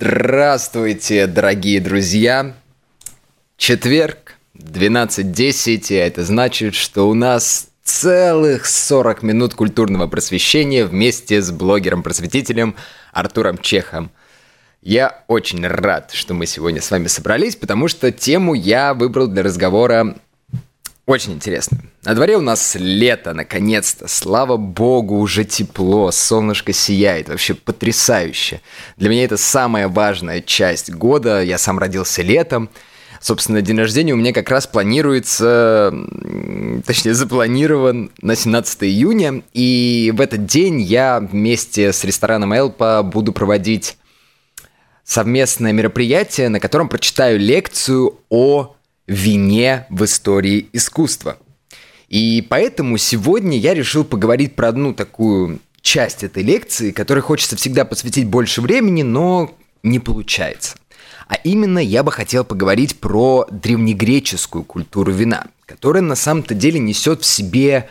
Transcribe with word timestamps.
Здравствуйте, 0.00 1.26
дорогие 1.26 1.80
друзья. 1.80 2.54
Четверг, 3.56 4.34
12.10, 4.56 5.92
а 5.92 6.06
это 6.06 6.24
значит, 6.24 6.76
что 6.76 7.08
у 7.08 7.14
нас 7.14 7.70
целых 7.82 8.66
40 8.66 9.24
минут 9.24 9.54
культурного 9.54 10.06
просвещения 10.06 10.84
вместе 10.84 11.42
с 11.42 11.50
блогером-просветителем 11.50 12.76
Артуром 13.12 13.58
Чехом. 13.58 14.12
Я 14.82 15.24
очень 15.26 15.66
рад, 15.66 16.12
что 16.12 16.32
мы 16.32 16.46
сегодня 16.46 16.80
с 16.80 16.92
вами 16.92 17.08
собрались, 17.08 17.56
потому 17.56 17.88
что 17.88 18.12
тему 18.12 18.54
я 18.54 18.94
выбрал 18.94 19.26
для 19.26 19.42
разговора 19.42 20.14
очень 21.08 21.32
интересно. 21.32 21.78
На 22.04 22.14
дворе 22.14 22.36
у 22.36 22.42
нас 22.42 22.76
лето, 22.78 23.32
наконец-то. 23.32 24.08
Слава 24.08 24.58
богу, 24.58 25.16
уже 25.16 25.44
тепло, 25.44 26.10
солнышко 26.10 26.74
сияет. 26.74 27.30
Вообще 27.30 27.54
потрясающе. 27.54 28.60
Для 28.98 29.08
меня 29.08 29.24
это 29.24 29.38
самая 29.38 29.88
важная 29.88 30.42
часть 30.42 30.92
года. 30.92 31.42
Я 31.42 31.56
сам 31.56 31.78
родился 31.78 32.20
летом. 32.20 32.68
Собственно, 33.22 33.62
день 33.62 33.78
рождения 33.78 34.12
у 34.12 34.16
меня 34.16 34.34
как 34.34 34.50
раз 34.50 34.66
планируется, 34.66 35.94
точнее, 36.86 37.14
запланирован 37.14 38.10
на 38.20 38.36
17 38.36 38.84
июня. 38.84 39.42
И 39.54 40.12
в 40.14 40.20
этот 40.20 40.44
день 40.44 40.82
я 40.82 41.20
вместе 41.20 41.94
с 41.94 42.04
рестораном 42.04 42.54
Элпа 42.54 43.02
буду 43.02 43.32
проводить 43.32 43.96
совместное 45.04 45.72
мероприятие, 45.72 46.50
на 46.50 46.60
котором 46.60 46.90
прочитаю 46.90 47.38
лекцию 47.38 48.20
о 48.28 48.74
вине 49.08 49.86
в 49.88 50.04
истории 50.04 50.68
искусства. 50.72 51.38
И 52.08 52.46
поэтому 52.48 52.96
сегодня 52.98 53.58
я 53.58 53.74
решил 53.74 54.04
поговорить 54.04 54.54
про 54.54 54.68
одну 54.68 54.94
такую 54.94 55.58
часть 55.80 56.22
этой 56.22 56.42
лекции, 56.42 56.92
которой 56.92 57.20
хочется 57.20 57.56
всегда 57.56 57.84
посвятить 57.84 58.26
больше 58.26 58.60
времени, 58.60 59.02
но 59.02 59.54
не 59.82 59.98
получается. 59.98 60.76
А 61.26 61.34
именно 61.44 61.78
я 61.78 62.02
бы 62.02 62.12
хотел 62.12 62.44
поговорить 62.44 63.00
про 63.00 63.46
древнегреческую 63.50 64.64
культуру 64.64 65.12
вина, 65.12 65.46
которая 65.66 66.02
на 66.02 66.14
самом-то 66.14 66.54
деле 66.54 66.78
несет 66.78 67.22
в 67.22 67.26
себе 67.26 67.88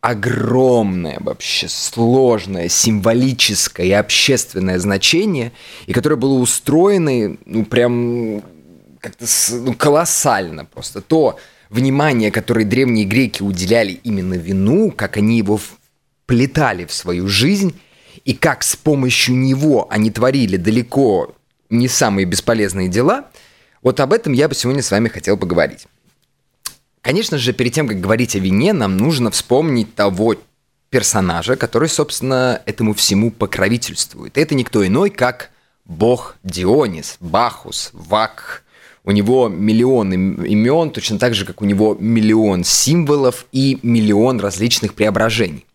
огромное 0.00 1.18
вообще 1.20 1.68
сложное 1.68 2.68
символическое 2.68 3.86
и 3.86 3.92
общественное 3.92 4.80
значение, 4.80 5.52
и 5.86 5.92
которое 5.92 6.16
было 6.16 6.34
устроено 6.34 7.36
ну 7.46 7.64
прям 7.64 8.42
как-то 9.02 9.26
ну, 9.50 9.74
колоссально 9.74 10.64
просто. 10.64 11.02
То 11.02 11.38
внимание, 11.68 12.30
которое 12.30 12.64
древние 12.64 13.04
греки 13.04 13.42
уделяли 13.42 13.92
именно 14.04 14.34
вину, 14.34 14.90
как 14.90 15.18
они 15.18 15.38
его 15.38 15.58
вплетали 15.58 16.86
в 16.86 16.92
свою 16.92 17.28
жизнь, 17.28 17.78
и 18.24 18.34
как 18.34 18.62
с 18.62 18.76
помощью 18.76 19.36
него 19.36 19.86
они 19.90 20.10
творили 20.10 20.56
далеко 20.56 21.34
не 21.68 21.88
самые 21.88 22.24
бесполезные 22.24 22.88
дела, 22.88 23.28
вот 23.82 23.98
об 24.00 24.12
этом 24.12 24.32
я 24.32 24.48
бы 24.48 24.54
сегодня 24.54 24.82
с 24.82 24.90
вами 24.90 25.08
хотел 25.08 25.36
поговорить. 25.36 25.86
Конечно 27.00 27.36
же, 27.36 27.52
перед 27.52 27.72
тем, 27.72 27.88
как 27.88 28.00
говорить 28.00 28.36
о 28.36 28.38
вине, 28.38 28.72
нам 28.72 28.96
нужно 28.96 29.32
вспомнить 29.32 29.94
того 29.96 30.36
персонажа, 30.90 31.56
который, 31.56 31.88
собственно, 31.88 32.62
этому 32.64 32.94
всему 32.94 33.32
покровительствует. 33.32 34.38
Это 34.38 34.54
никто 34.54 34.86
иной, 34.86 35.10
как 35.10 35.50
бог 35.84 36.36
Дионис, 36.44 37.16
Бахус, 37.18 37.90
Вак, 37.92 38.62
у 39.04 39.10
него 39.10 39.48
миллион 39.48 40.12
имен, 40.12 40.90
точно 40.90 41.18
так 41.18 41.34
же, 41.34 41.44
как 41.44 41.60
у 41.60 41.64
него 41.64 41.96
миллион 41.98 42.64
символов 42.64 43.46
и 43.52 43.78
миллион 43.82 44.40
различных 44.40 44.94
преображений. 44.94 45.66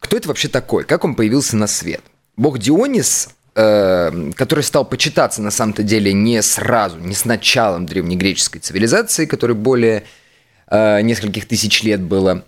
Кто 0.00 0.16
это 0.16 0.28
вообще 0.28 0.48
такой? 0.48 0.84
Как 0.84 1.04
он 1.04 1.14
появился 1.14 1.56
на 1.56 1.68
свет? 1.68 2.02
Бог 2.36 2.58
Дионис, 2.58 3.28
э, 3.54 4.32
который 4.34 4.64
стал 4.64 4.84
почитаться 4.84 5.40
на 5.40 5.52
самом-то 5.52 5.84
деле 5.84 6.12
не 6.12 6.42
сразу, 6.42 6.98
не 6.98 7.14
с 7.14 7.24
началом 7.24 7.86
древнегреческой 7.86 8.60
цивилизации, 8.60 9.26
которой 9.26 9.52
более 9.52 10.04
э, 10.66 11.00
нескольких 11.02 11.46
тысяч 11.46 11.84
лет 11.84 12.00
было, 12.00 12.44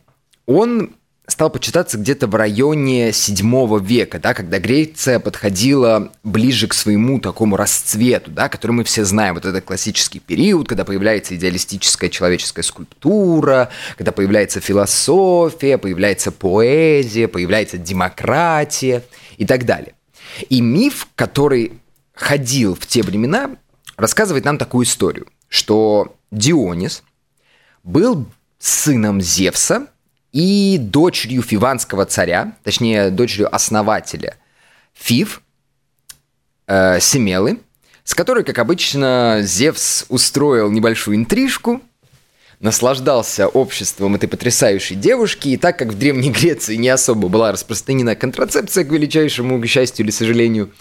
он 0.46 0.96
стал 1.26 1.48
почитаться 1.50 1.96
где-то 1.96 2.26
в 2.26 2.34
районе 2.34 3.12
7 3.12 3.84
века, 3.84 4.18
да, 4.18 4.34
когда 4.34 4.58
Греция 4.58 5.18
подходила 5.18 6.12
ближе 6.22 6.68
к 6.68 6.74
своему 6.74 7.18
такому 7.18 7.56
расцвету, 7.56 8.30
да, 8.30 8.48
который 8.48 8.72
мы 8.72 8.84
все 8.84 9.04
знаем. 9.04 9.34
Вот 9.34 9.46
это 9.46 9.60
классический 9.60 10.20
период, 10.20 10.68
когда 10.68 10.84
появляется 10.84 11.34
идеалистическая 11.34 12.10
человеческая 12.10 12.62
скульптура, 12.62 13.70
когда 13.96 14.12
появляется 14.12 14.60
философия, 14.60 15.78
появляется 15.78 16.30
поэзия, 16.30 17.26
появляется 17.26 17.78
демократия 17.78 19.02
и 19.38 19.46
так 19.46 19.64
далее. 19.64 19.94
И 20.50 20.60
миф, 20.60 21.08
который 21.14 21.72
ходил 22.12 22.74
в 22.74 22.86
те 22.86 23.02
времена, 23.02 23.56
рассказывает 23.96 24.44
нам 24.44 24.58
такую 24.58 24.84
историю, 24.84 25.26
что 25.48 26.16
Дионис 26.30 27.02
был 27.82 28.26
сыном 28.58 29.22
Зевса– 29.22 29.86
и 30.34 30.78
дочерью 30.78 31.42
фиванского 31.42 32.06
царя, 32.06 32.56
точнее, 32.64 33.10
дочерью 33.10 33.54
основателя 33.54 34.36
Фив, 34.92 35.40
э, 36.66 36.98
Семелы, 37.00 37.60
с 38.02 38.14
которой, 38.16 38.42
как 38.42 38.58
обычно, 38.58 39.38
Зевс 39.42 40.04
устроил 40.08 40.72
небольшую 40.72 41.16
интрижку, 41.16 41.80
наслаждался 42.58 43.46
обществом 43.46 44.16
этой 44.16 44.28
потрясающей 44.28 44.96
девушки, 44.96 45.50
и 45.50 45.56
так 45.56 45.78
как 45.78 45.88
в 45.88 45.98
Древней 45.98 46.30
Греции 46.32 46.74
не 46.74 46.88
особо 46.88 47.28
была 47.28 47.52
распространена 47.52 48.16
контрацепция, 48.16 48.84
к 48.84 48.90
величайшему 48.90 49.64
счастью 49.66 50.04
или 50.04 50.10
сожалению, 50.10 50.72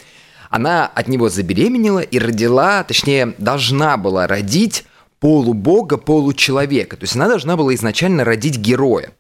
она 0.50 0.88
от 0.88 1.08
него 1.08 1.30
забеременела 1.30 2.00
и 2.00 2.18
родила, 2.18 2.84
точнее, 2.84 3.36
должна 3.38 3.98
была 3.98 4.26
родить 4.26 4.86
полубога, 5.20 5.98
получеловека. 5.98 6.98
То 6.98 7.04
есть 7.04 7.16
она 7.16 7.28
должна 7.28 7.56
была 7.56 7.74
изначально 7.76 8.24
родить 8.24 8.58
героя. 8.58 9.12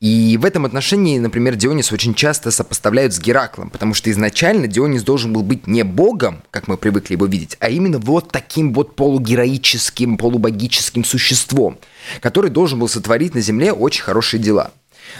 И 0.00 0.36
в 0.36 0.44
этом 0.44 0.66
отношении, 0.66 1.18
например, 1.18 1.54
Дионис 1.54 1.90
очень 1.92 2.14
часто 2.14 2.50
сопоставляют 2.50 3.14
с 3.14 3.20
Гераклом, 3.20 3.70
потому 3.70 3.94
что 3.94 4.10
изначально 4.10 4.66
Дионис 4.66 5.02
должен 5.02 5.32
был 5.32 5.42
быть 5.42 5.66
не 5.66 5.82
богом, 5.82 6.42
как 6.50 6.68
мы 6.68 6.76
привыкли 6.76 7.14
его 7.14 7.26
видеть, 7.26 7.56
а 7.60 7.70
именно 7.70 7.98
вот 7.98 8.30
таким 8.30 8.74
вот 8.74 8.96
полугероическим, 8.96 10.18
полубогическим 10.18 11.04
существом, 11.04 11.78
который 12.20 12.50
должен 12.50 12.78
был 12.78 12.88
сотворить 12.88 13.34
на 13.34 13.40
земле 13.40 13.72
очень 13.72 14.02
хорошие 14.02 14.42
дела. 14.42 14.72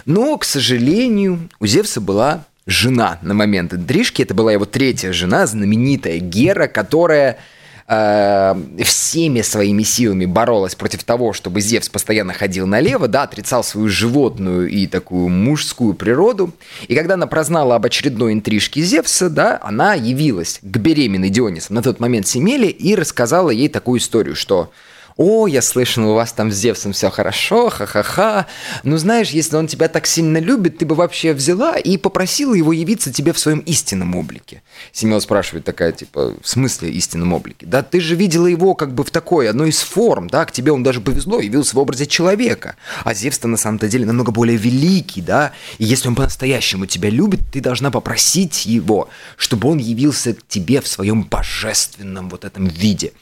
Но, 0.05 0.37
к 0.37 0.45
сожалению, 0.45 1.49
у 1.61 1.67
Зевса 1.67 2.01
была 2.01 2.45
жена 2.67 3.19
на 3.23 3.35
момент 3.35 3.75
интрижки. 3.75 4.23
Это 4.23 4.35
была 4.35 4.53
его 4.53 4.65
третья 4.65 5.13
жена, 5.13 5.47
знаменитая 5.47 6.19
Гера, 6.19 6.67
которая 6.67 7.39
э, 7.87 8.55
всеми 8.85 9.43
своими 9.43 9.83
силами 9.83 10.27
боролась 10.27 10.75
против 10.75 11.05
того, 11.05 11.33
чтобы 11.33 11.61
Зевс 11.61 11.89
постоянно 11.89 12.33
ходил 12.33 12.67
налево, 12.67 13.09
да, 13.09 13.23
отрицал 13.23 13.65
свою 13.65 13.89
животную 13.89 14.69
и 14.69 14.87
такую 14.87 15.29
мужскую 15.29 15.95
природу. 15.95 16.53
И 16.89 16.95
когда 16.95 17.15
она 17.15 17.27
прознала 17.27 17.77
об 17.77 17.87
очередной 17.87 18.33
интрижке 18.33 18.83
Зевса, 18.83 19.31
да, 19.31 19.59
она 19.63 19.95
явилась 19.95 20.61
к 20.63 20.77
беременной 20.77 21.31
Дионисом 21.31 21.77
на 21.77 21.83
тот 21.83 22.01
момент 22.01 22.27
Семеле 22.27 22.71
и 22.71 22.95
рассказала 22.95 23.51
ей 23.51 23.69
такую 23.69 24.01
историю, 24.01 24.37
что 24.37 24.71
«О, 25.17 25.47
я 25.47 25.63
слышал, 25.63 26.11
у 26.11 26.15
вас 26.15 26.33
там 26.33 26.51
с 26.51 26.57
Зевсом 26.57 26.93
все 26.93 27.09
хорошо, 27.09 27.71
ха-ха-ха. 27.71 28.47
Ну, 28.83 28.97
знаешь, 28.97 29.31
если 29.31 29.55
он 29.55 29.69
тебя 29.69 29.89
так 29.89 30.09
сильно 30.09 30.39
любит, 30.39 30.79
ты 30.79 30.87
бы 30.87 30.97
вообще 30.97 31.33
взяла 31.33 31.77
и 31.77 31.97
попросила 31.97 32.53
его 32.53 32.73
явиться 32.73 33.13
тебе 33.13 33.33
в 33.33 33.39
своем 33.39 33.61
истинном 33.61 34.17
облике». 34.17 34.65
Семел 34.91 35.21
спрашивает 35.21 35.65
такая, 35.65 35.93
типа, 35.93 36.35
в 36.43 36.49
смысле 36.49 36.91
истинном 36.91 37.33
облике? 37.33 37.65
Да 37.65 37.85
ты 37.85 38.01
же 38.01 38.17
видела 38.17 38.49
его 38.49 38.75
как 38.75 38.93
бы 38.93 39.05
в 39.05 39.13
такой, 39.13 39.49
одной 39.49 39.69
из 39.69 39.79
форм, 39.79 40.29
да, 40.29 40.45
к 40.47 40.51
тебе 40.51 40.73
он 40.73 40.83
даже 40.83 41.01
повезло, 41.01 41.39
явился 41.39 41.77
в 41.77 41.79
образе 41.79 42.07
человека. 42.07 42.75
А 43.05 43.15
Зевс-то 43.15 43.47
на 43.47 43.57
самом-то 43.57 43.87
деле 43.87 44.07
намного 44.07 44.33
более 44.33 44.57
великий, 44.57 45.23
да, 45.23 45.53
и 45.79 45.85
если 45.85 46.09
он 46.09 46.17
по-настоящему 46.17 46.87
тебя 46.87 47.09
любит, 47.09 47.41
ты 47.53 47.61
должна 47.61 47.93
попросить 47.93 48.67
его, 48.67 49.09
чтобы 49.37 49.69
он 49.69 49.79
явился 49.79 50.35
к 50.35 50.45
тебе 50.49 50.81
в 50.81 50.89
своем 50.89 51.23
божественном 51.23 52.29
вот 52.29 52.45
этом 52.45 52.67
виде 52.67 53.13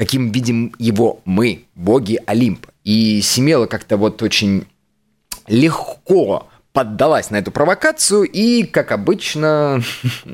каким 0.00 0.32
видим 0.32 0.72
его 0.78 1.20
мы, 1.26 1.64
боги 1.74 2.18
Олимпа. 2.24 2.70
И 2.84 3.20
Семела 3.20 3.66
как-то 3.66 3.98
вот 3.98 4.22
очень 4.22 4.64
легко 5.46 6.48
поддалась 6.72 7.28
на 7.28 7.36
эту 7.36 7.50
провокацию 7.50 8.22
и, 8.22 8.62
как 8.62 8.92
обычно, 8.92 9.82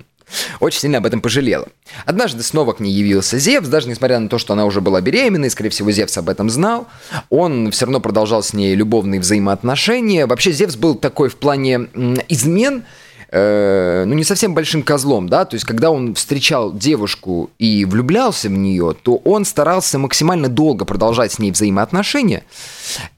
очень 0.60 0.78
сильно 0.82 0.98
об 0.98 1.06
этом 1.06 1.20
пожалела. 1.20 1.66
Однажды 2.04 2.44
снова 2.44 2.74
к 2.74 2.80
ней 2.80 2.92
явился 2.92 3.40
Зевс, 3.40 3.66
даже 3.66 3.88
несмотря 3.88 4.20
на 4.20 4.28
то, 4.28 4.38
что 4.38 4.52
она 4.52 4.66
уже 4.66 4.80
была 4.80 5.00
беременна, 5.00 5.46
и, 5.46 5.50
скорее 5.50 5.70
всего, 5.70 5.90
Зевс 5.90 6.16
об 6.16 6.28
этом 6.28 6.48
знал, 6.48 6.86
он 7.28 7.72
все 7.72 7.86
равно 7.86 7.98
продолжал 7.98 8.44
с 8.44 8.52
ней 8.52 8.76
любовные 8.76 9.18
взаимоотношения. 9.18 10.28
Вообще, 10.28 10.52
Зевс 10.52 10.76
был 10.76 10.94
такой 10.94 11.28
в 11.28 11.34
плане 11.34 11.88
измен, 12.28 12.84
э, 13.30 14.04
ну, 14.06 14.14
не 14.14 14.24
совсем 14.24 14.54
большим 14.54 14.82
козлом, 14.82 15.28
да, 15.28 15.44
то 15.44 15.54
есть, 15.54 15.64
когда 15.64 15.90
он 15.90 16.14
встречал 16.14 16.72
девушку 16.72 17.50
и 17.58 17.84
влюблялся 17.84 18.48
в 18.48 18.52
нее, 18.52 18.94
то 19.02 19.16
он 19.24 19.44
старался 19.44 19.98
максимально 19.98 20.48
долго 20.48 20.84
продолжать 20.84 21.32
с 21.32 21.38
ней 21.38 21.50
взаимоотношения 21.50 22.44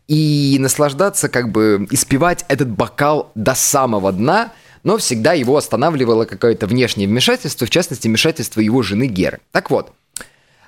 и 0.07 0.57
наслаждаться, 0.61 1.29
как 1.29 1.53
бы, 1.53 1.87
испевать 1.91 2.45
этот 2.49 2.69
бокал 2.69 3.31
до 3.35 3.55
самого 3.55 4.13
дна, 4.13 4.53
но 4.83 4.97
всегда 4.97 5.33
его 5.33 5.57
останавливало 5.57 6.25
какое-то 6.25 6.67
внешнее 6.67 7.09
вмешательство, 7.09 7.67
в 7.67 7.71
частности, 7.71 8.09
вмешательство 8.09 8.61
его 8.61 8.83
жены 8.83 9.07
Геры. 9.07 9.41
Так 9.53 9.71
вот, 9.71 9.93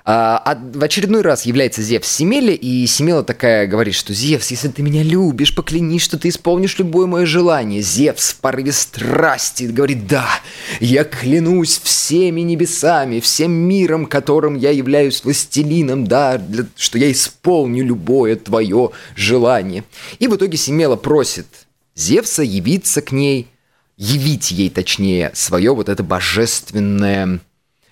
а, 0.03 0.57
в 0.73 0.83
очередной 0.83 1.21
раз 1.21 1.45
является 1.45 1.81
Зевс 1.81 2.07
Семеле, 2.07 2.55
и 2.55 2.85
Семела 2.87 3.23
такая 3.23 3.67
говорит, 3.67 3.93
что 3.93 4.13
«Зевс, 4.13 4.49
если 4.49 4.69
ты 4.69 4.81
меня 4.81 5.03
любишь, 5.03 5.53
поклянись, 5.53 6.01
что 6.01 6.17
ты 6.17 6.29
исполнишь 6.29 6.79
любое 6.79 7.05
мое 7.05 7.25
желание». 7.25 7.81
Зевс 7.81 8.31
в 8.31 8.37
порыве 8.37 8.71
страсти 8.71 9.65
говорит 9.65 10.07
«Да, 10.07 10.27
я 10.79 11.03
клянусь 11.03 11.79
всеми 11.83 12.41
небесами, 12.41 13.19
всем 13.19 13.51
миром, 13.51 14.07
которым 14.07 14.55
я 14.55 14.71
являюсь 14.71 15.23
властелином, 15.23 16.07
да, 16.07 16.37
для, 16.37 16.65
что 16.75 16.97
я 16.97 17.11
исполню 17.11 17.85
любое 17.85 18.35
твое 18.35 18.91
желание». 19.15 19.83
И 20.17 20.27
в 20.27 20.35
итоге 20.35 20.57
Семела 20.57 20.95
просит 20.95 21.45
Зевса 21.95 22.41
явиться 22.41 23.01
к 23.01 23.11
ней, 23.11 23.47
явить 23.97 24.49
ей, 24.49 24.71
точнее, 24.71 25.31
свое 25.35 25.75
вот 25.75 25.89
это 25.89 26.01
божественное 26.01 27.39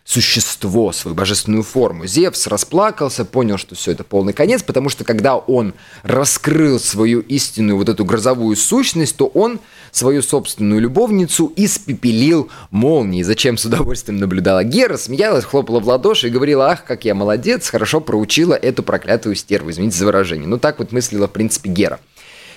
существо, 0.10 0.92
свою 0.92 1.14
божественную 1.14 1.62
форму. 1.62 2.08
Зевс 2.08 2.48
расплакался, 2.48 3.26
понял, 3.26 3.60
что 3.60 3.76
все 3.76 3.92
это 3.92 4.04
полный 4.04 4.34
конец, 4.34 4.64
потому 4.64 4.90
что 4.90 5.04
когда 5.04 5.38
он 5.38 5.76
раскрыл 6.02 6.80
свою 6.80 7.20
истинную 7.20 7.78
вот 7.78 7.90
эту 7.90 8.06
грозовую 8.06 8.56
сущность, 8.56 9.16
то 9.18 9.28
он 9.28 9.60
свою 9.92 10.24
собственную 10.24 10.82
любовницу 10.82 11.54
испепелил 11.56 12.50
молнией, 12.72 13.22
зачем 13.22 13.56
с 13.56 13.66
удовольствием 13.66 14.18
наблюдала 14.18 14.64
Гера, 14.64 14.98
смеялась, 14.98 15.46
хлопала 15.46 15.80
в 15.80 15.88
ладоши 15.88 16.30
и 16.30 16.32
говорила, 16.32 16.72
ах, 16.72 16.86
как 16.86 17.06
я 17.06 17.14
молодец, 17.14 17.70
хорошо 17.70 18.02
проучила 18.02 18.56
эту 18.56 18.82
проклятую 18.82 19.36
стерву, 19.36 19.70
извините 19.70 19.98
за 19.98 20.08
выражение. 20.08 20.48
Ну 20.48 20.58
так 20.58 20.80
вот 20.80 20.92
мыслила, 20.92 21.28
в 21.28 21.32
принципе, 21.32 21.70
Гера. 21.70 22.00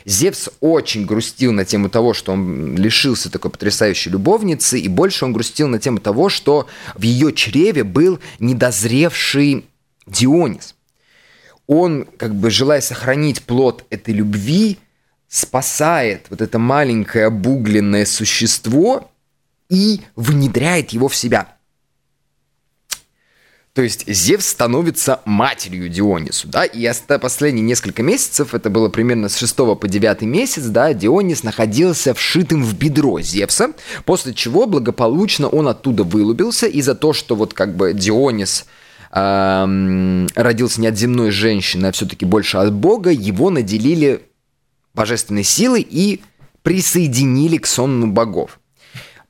Зевс 0.04 0.48
очень 0.60 1.06
грустил 1.06 1.52
на 1.52 1.64
тему 1.64 1.88
того, 1.88 2.14
что 2.14 2.32
он 2.32 2.76
лишился 2.76 3.30
такой 3.30 3.50
потрясающей 3.50 4.10
любовницы, 4.10 4.78
и 4.78 4.88
больше 4.88 5.24
он 5.24 5.32
грустил 5.32 5.68
на 5.68 5.78
тему 5.78 5.98
того, 6.00 6.28
что 6.28 6.66
в 6.94 7.02
ее 7.02 7.32
чреве 7.32 7.84
был 7.84 8.18
недозревший 8.38 9.66
Дионис. 10.06 10.74
Он, 11.66 12.06
как 12.16 12.34
бы 12.34 12.50
желая 12.50 12.80
сохранить 12.80 13.42
плод 13.42 13.84
этой 13.90 14.14
любви, 14.14 14.78
спасает 15.28 16.26
вот 16.28 16.40
это 16.40 16.58
маленькое 16.58 17.26
обугленное 17.26 18.04
существо 18.04 19.10
и 19.68 20.00
внедряет 20.16 20.90
его 20.90 21.08
в 21.08 21.16
себя– 21.16 21.56
то 23.74 23.80
есть 23.80 24.06
Зевс 24.06 24.48
становится 24.48 25.20
матерью 25.24 25.88
Дионису, 25.88 26.46
да, 26.46 26.64
и 26.64 26.90
последние 27.18 27.64
несколько 27.64 28.02
месяцев, 28.02 28.54
это 28.54 28.68
было 28.68 28.90
примерно 28.90 29.30
с 29.30 29.36
6 29.38 29.56
по 29.56 29.88
9 29.88 30.22
месяц, 30.22 30.64
да, 30.64 30.92
Дионис 30.92 31.42
находился 31.42 32.12
вшитым 32.12 32.62
в 32.62 32.76
бедро 32.76 33.20
Зевса, 33.22 33.72
после 34.04 34.34
чего 34.34 34.66
благополучно 34.66 35.48
он 35.48 35.68
оттуда 35.68 36.04
вылубился, 36.04 36.66
и 36.66 36.82
за 36.82 36.94
то, 36.94 37.14
что 37.14 37.34
вот 37.34 37.54
как 37.54 37.74
бы 37.74 37.94
Дионис 37.94 38.66
эм, 39.10 40.26
родился 40.34 40.80
не 40.82 40.88
от 40.88 40.98
земной 40.98 41.30
женщины, 41.30 41.86
а 41.86 41.92
все-таки 41.92 42.26
больше 42.26 42.58
от 42.58 42.74
Бога, 42.74 43.10
его 43.10 43.48
наделили 43.48 44.22
божественной 44.92 45.44
силой 45.44 45.86
и 45.88 46.20
присоединили 46.62 47.56
к 47.56 47.66
сонму 47.66 48.08
богов. 48.08 48.58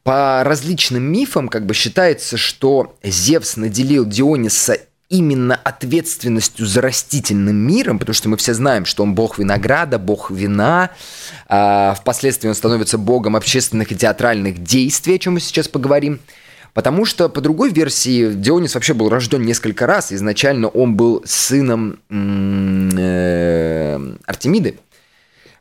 По 0.02 0.42
различным 0.44 1.04
мифам 1.04 1.48
как 1.48 1.64
бы 1.64 1.74
считается, 1.74 2.36
что 2.36 2.96
Зевс 3.04 3.56
наделил 3.56 4.04
Диониса 4.04 4.78
именно 5.08 5.54
ответственностью 5.54 6.66
за 6.66 6.80
растительным 6.80 7.54
миром, 7.54 7.98
потому 7.98 8.14
что 8.14 8.28
мы 8.28 8.36
все 8.38 8.54
знаем, 8.54 8.86
что 8.86 9.02
он 9.02 9.14
бог 9.14 9.38
винограда, 9.38 9.98
бог 9.98 10.30
вина. 10.30 10.90
А 11.48 11.94
впоследствии 11.94 12.48
он 12.48 12.54
становится 12.54 12.98
богом 12.98 13.36
общественных 13.36 13.92
и 13.92 13.96
театральных 13.96 14.62
действий, 14.62 15.16
о 15.16 15.18
чем 15.18 15.34
мы 15.34 15.40
сейчас 15.40 15.68
поговорим. 15.68 16.20
Потому 16.74 17.04
что, 17.04 17.28
по 17.28 17.42
другой 17.42 17.70
версии, 17.70 18.32
Дионис 18.32 18.74
вообще 18.74 18.94
был 18.94 19.10
рожден 19.10 19.42
несколько 19.42 19.86
раз. 19.86 20.12
Изначально 20.12 20.68
он 20.68 20.96
был 20.96 21.22
сыном 21.26 21.98
э, 22.08 24.16
Артемиды 24.24 24.78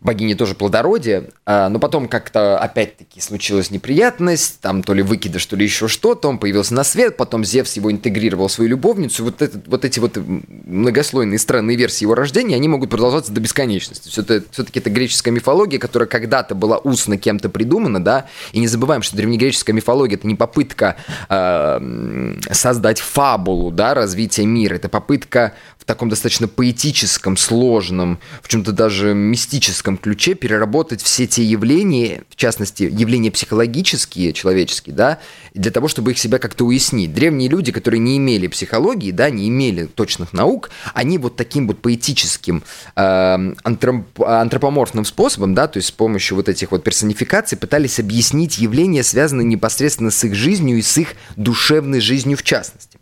богини 0.01 0.33
тоже 0.33 0.55
плодородия, 0.55 1.25
а, 1.45 1.69
но 1.69 1.79
потом 1.79 2.07
как-то 2.07 2.57
опять-таки 2.57 3.21
случилась 3.21 3.69
неприятность, 3.69 4.59
там 4.59 4.81
то 4.81 4.93
ли 4.93 5.03
выкидыш, 5.03 5.45
то 5.45 5.55
ли 5.55 5.63
еще 5.63 5.87
что-то, 5.87 6.27
он 6.27 6.39
появился 6.39 6.73
на 6.73 6.83
свет, 6.83 7.17
потом 7.17 7.45
Зевс 7.45 7.73
его 7.73 7.91
интегрировал 7.91 8.47
в 8.47 8.51
свою 8.51 8.71
любовницу, 8.71 9.23
вот, 9.23 9.41
это, 9.41 9.61
вот 9.67 9.85
эти 9.85 9.99
вот 9.99 10.17
многослойные 10.17 11.37
странные 11.37 11.77
версии 11.77 12.03
его 12.03 12.15
рождения, 12.15 12.55
они 12.55 12.67
могут 12.67 12.89
продолжаться 12.89 13.31
до 13.31 13.41
бесконечности. 13.41 14.09
Все-таки 14.09 14.47
все 14.51 14.63
это 14.63 14.89
греческая 14.89 15.33
мифология, 15.33 15.77
которая 15.77 16.09
когда-то 16.09 16.55
была 16.55 16.79
устно 16.79 17.17
кем-то 17.17 17.49
придумана, 17.49 18.03
да, 18.03 18.25
и 18.53 18.59
не 18.59 18.67
забываем, 18.67 19.03
что 19.03 19.15
древнегреческая 19.15 19.75
мифология– 19.75 20.17
это 20.17 20.27
не 20.27 20.35
попытка 20.35 20.95
э, 21.29 22.33
создать 22.51 22.99
фабулу, 22.99 23.69
да, 23.69 23.93
развития 23.93 24.45
мира, 24.45 24.75
это 24.75 24.89
попытка 24.89 25.53
таком 25.91 26.07
достаточно 26.07 26.47
поэтическом, 26.47 27.35
сложном, 27.35 28.19
в 28.41 28.47
чем-то 28.47 28.71
даже 28.71 29.13
мистическом 29.13 29.97
ключе 29.97 30.35
переработать 30.35 31.01
все 31.01 31.27
те 31.27 31.43
явления, 31.43 32.23
в 32.29 32.37
частности, 32.37 32.83
явления 32.83 33.29
психологические, 33.29 34.31
человеческие, 34.31 34.95
да, 34.95 35.19
для 35.53 35.69
того, 35.69 35.89
чтобы 35.89 36.11
их 36.11 36.17
себя 36.17 36.39
как-то 36.39 36.63
уяснить. 36.63 37.13
Древние 37.13 37.49
люди, 37.49 37.73
которые 37.73 37.99
не 37.99 38.15
имели 38.15 38.47
психологии, 38.47 39.11
да, 39.11 39.29
не 39.29 39.49
имели 39.49 39.85
точных 39.85 40.31
наук, 40.31 40.69
они 40.93 41.17
вот 41.17 41.35
таким 41.35 41.67
вот 41.67 41.81
поэтическим, 41.81 42.63
э, 42.95 43.53
антроп, 43.63 44.21
антропоморфным 44.21 45.03
способом, 45.03 45.53
да, 45.53 45.67
то 45.67 45.75
есть 45.75 45.89
с 45.89 45.91
помощью 45.91 46.37
вот 46.37 46.47
этих 46.47 46.71
вот 46.71 46.85
персонификаций 46.85 47.57
пытались 47.57 47.99
объяснить 47.99 48.59
явления, 48.59 49.03
связанные 49.03 49.45
непосредственно 49.45 50.09
с 50.09 50.23
их 50.23 50.35
жизнью 50.35 50.77
и 50.77 50.81
с 50.81 50.97
их 50.97 51.15
душевной 51.35 51.99
жизнью 51.99 52.37
в 52.37 52.43
частности. 52.43 52.97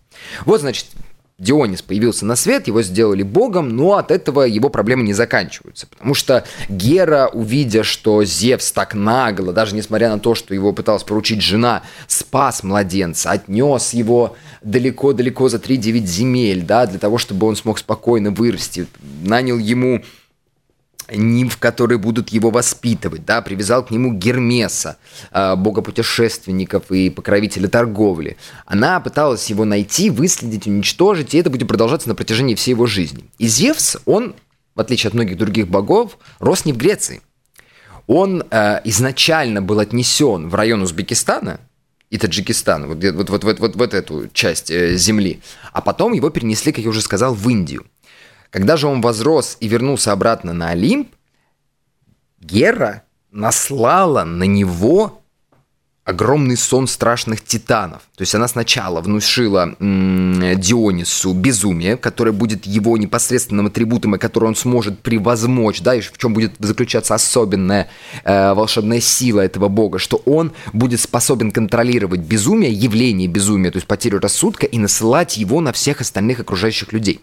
Вот, 0.45 0.61
значит, 0.61 0.87
Дионис 1.39 1.81
появился 1.81 2.25
на 2.25 2.35
свет, 2.35 2.67
его 2.67 2.81
сделали 2.81 3.23
богом, 3.23 3.69
но 3.69 3.93
от 3.93 4.11
этого 4.11 4.41
его 4.41 4.69
проблемы 4.69 5.03
не 5.03 5.13
заканчиваются. 5.13 5.87
Потому 5.87 6.13
что 6.13 6.45
Гера, 6.67 7.29
увидя, 7.31 7.83
что 7.83 8.25
Зевс 8.25 8.73
так 8.73 8.93
нагло, 8.93 9.53
даже 9.53 9.73
несмотря 9.73 10.09
на 10.09 10.19
то, 10.19 10.35
что 10.35 10.53
его 10.53 10.73
пыталась 10.73 11.03
поручить 11.03 11.41
жена, 11.41 11.83
спас 12.07 12.61
младенца, 12.63 13.31
отнес 13.31 13.93
его 13.93 14.35
далеко-далеко 14.61 15.47
за 15.47 15.57
3-9 15.57 16.05
земель, 16.05 16.61
да, 16.63 16.85
для 16.85 16.99
того, 16.99 17.17
чтобы 17.17 17.47
он 17.47 17.55
смог 17.55 17.79
спокойно 17.79 18.31
вырасти, 18.31 18.87
нанял 19.23 19.57
ему 19.57 20.03
нимф, 21.11 21.57
которые 21.57 21.97
будут 21.97 22.29
его 22.29 22.51
воспитывать, 22.51 23.25
да, 23.25 23.41
привязал 23.41 23.85
к 23.85 23.91
нему 23.91 24.13
Гермеса, 24.13 24.97
э, 25.31 25.55
бога 25.55 25.81
путешественников 25.81 26.91
и 26.91 27.09
покровителя 27.09 27.67
торговли. 27.67 28.37
Она 28.65 28.99
пыталась 28.99 29.49
его 29.49 29.65
найти, 29.65 30.09
выследить, 30.09 30.67
уничтожить, 30.67 31.33
и 31.33 31.37
это 31.37 31.49
будет 31.49 31.67
продолжаться 31.67 32.09
на 32.09 32.15
протяжении 32.15 32.55
всей 32.55 32.71
его 32.71 32.85
жизни. 32.85 33.25
И 33.37 33.47
Зевс, 33.47 33.97
он, 34.05 34.35
в 34.75 34.81
отличие 34.81 35.09
от 35.09 35.13
многих 35.13 35.37
других 35.37 35.67
богов, 35.67 36.17
рос 36.39 36.65
не 36.65 36.73
в 36.73 36.77
Греции. 36.77 37.21
Он 38.07 38.43
э, 38.49 38.81
изначально 38.85 39.61
был 39.61 39.79
отнесен 39.79 40.49
в 40.49 40.55
район 40.55 40.81
Узбекистана, 40.81 41.59
и 42.09 42.17
Таджикистана, 42.17 42.87
вот, 42.87 43.03
вот, 43.03 43.29
вот, 43.29 43.43
вот, 43.43 43.59
вот, 43.59 43.75
вот 43.75 43.93
эту 43.93 44.27
часть 44.33 44.71
э, 44.71 44.95
земли. 44.95 45.41
А 45.73 45.81
потом 45.81 46.13
его 46.13 46.29
перенесли, 46.31 46.71
как 46.71 46.83
я 46.83 46.89
уже 46.89 47.01
сказал, 47.01 47.35
в 47.35 47.47
Индию. 47.49 47.85
Когда 48.49 48.77
же 48.77 48.87
он 48.87 49.01
возрос 49.01 49.57
и 49.59 49.67
вернулся 49.67 50.11
обратно 50.11 50.53
на 50.53 50.69
Олимп, 50.69 51.09
Гера 52.41 53.03
наслала 53.31 54.23
на 54.23 54.43
него 54.43 55.21
огромный 56.09 56.57
сон 56.57 56.87
страшных 56.87 57.43
титанов. 57.43 58.01
То 58.15 58.23
есть 58.23 58.33
она 58.33 58.47
сначала 58.47 58.99
внушила 58.99 59.75
м- 59.79 60.59
Дионису 60.59 61.33
безумие, 61.33 61.97
которое 61.97 62.31
будет 62.31 62.65
его 62.65 62.97
непосредственным 62.97 63.67
атрибутом, 63.67 64.15
и 64.15 64.17
которое 64.17 64.47
он 64.47 64.55
сможет 64.55 64.99
превозмочь, 64.99 65.81
да, 65.81 65.93
и 65.93 66.01
в 66.01 66.17
чем 66.17 66.33
будет 66.33 66.53
заключаться 66.57 67.13
особенная 67.13 67.89
э, 68.23 68.53
волшебная 68.53 69.01
сила 69.01 69.41
этого 69.41 69.67
бога, 69.67 69.99
что 69.99 70.17
он 70.25 70.51
будет 70.73 70.99
способен 70.99 71.51
контролировать 71.51 72.21
безумие, 72.21 72.71
явление 72.71 73.27
безумия, 73.27 73.69
то 73.69 73.77
есть 73.77 73.87
потерю 73.87 74.19
рассудка, 74.19 74.65
и 74.65 74.79
насылать 74.79 75.37
его 75.37 75.61
на 75.61 75.71
всех 75.73 76.01
остальных 76.01 76.39
окружающих 76.39 76.91
людей. 76.91 77.19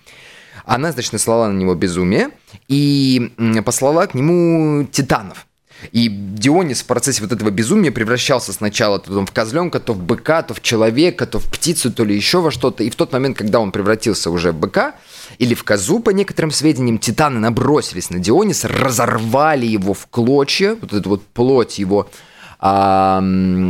Она, 0.66 0.92
значит, 0.92 1.12
наслала 1.12 1.49
на 1.49 1.56
него 1.56 1.75
безумие 1.75 2.30
и 2.68 3.32
послала 3.64 4.06
к 4.06 4.14
нему 4.14 4.85
титанов. 4.85 5.46
И 5.92 6.08
Дионис 6.08 6.82
в 6.82 6.87
процессе 6.87 7.23
вот 7.23 7.32
этого 7.32 7.50
безумия 7.50 7.92
превращался 7.92 8.52
сначала 8.52 8.99
то 8.99 9.25
в 9.25 9.30
козленка, 9.30 9.78
то 9.78 9.92
в 9.92 10.02
быка, 10.02 10.42
то 10.42 10.54
в 10.54 10.62
человека, 10.62 11.26
то 11.26 11.38
в 11.38 11.44
птицу, 11.44 11.92
то 11.92 12.02
ли 12.02 12.16
еще 12.16 12.40
во 12.40 12.50
что-то. 12.50 12.82
И 12.82 12.90
в 12.90 12.96
тот 12.96 13.12
момент, 13.12 13.37
когда 13.37 13.61
он 13.61 13.73
превратился 13.73 14.30
уже 14.30 14.52
в 14.52 14.56
быка 14.56 14.94
или 15.38 15.54
в 15.54 15.64
козу, 15.64 16.00
по 16.00 16.11
некоторым 16.11 16.50
сведениям, 16.50 16.99
титаны 16.99 17.38
набросились 17.38 18.11
на 18.11 18.18
Диониса, 18.18 18.68
разорвали 18.68 19.66
его 19.66 19.92
в 19.94 20.06
клочья, 20.08 20.76
вот 20.80 20.92
эту 20.92 21.08
вот 21.11 21.26
плоть 21.26 21.78
его 21.78 22.08
а, 22.58 23.23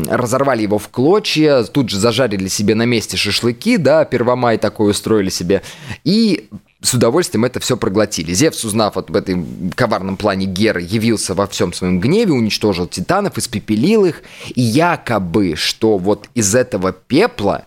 разорвали 0.08 0.62
его 0.62 0.78
в 0.78 0.88
клочья, 0.88 1.64
тут 1.64 1.90
же 1.90 1.98
зажарили 1.98 2.46
себе 2.46 2.76
на 2.76 2.84
месте 2.84 3.16
шашлыки, 3.16 3.78
да, 3.78 4.04
первомай 4.04 4.58
такой 4.58 4.92
устроили 4.92 5.28
себе, 5.28 5.62
и 6.04 6.48
с 6.86 6.94
удовольствием 6.94 7.44
это 7.44 7.58
все 7.60 7.76
проглотили. 7.76 8.32
Зевс, 8.32 8.64
узнав 8.64 8.96
об 8.96 9.14
этом 9.14 9.72
коварном 9.74 10.16
плане 10.16 10.46
Геры, 10.46 10.82
явился 10.82 11.34
во 11.34 11.46
всем 11.46 11.72
своем 11.72 12.00
гневе, 12.00 12.32
уничтожил 12.32 12.86
титанов, 12.86 13.38
испепелил 13.38 14.04
их, 14.04 14.22
и 14.54 14.62
якобы, 14.62 15.56
что 15.56 15.98
вот 15.98 16.28
из 16.34 16.54
этого 16.54 16.92
пепла 16.92 17.66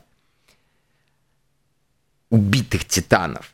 убитых 2.29 2.85
титанов 2.85 3.53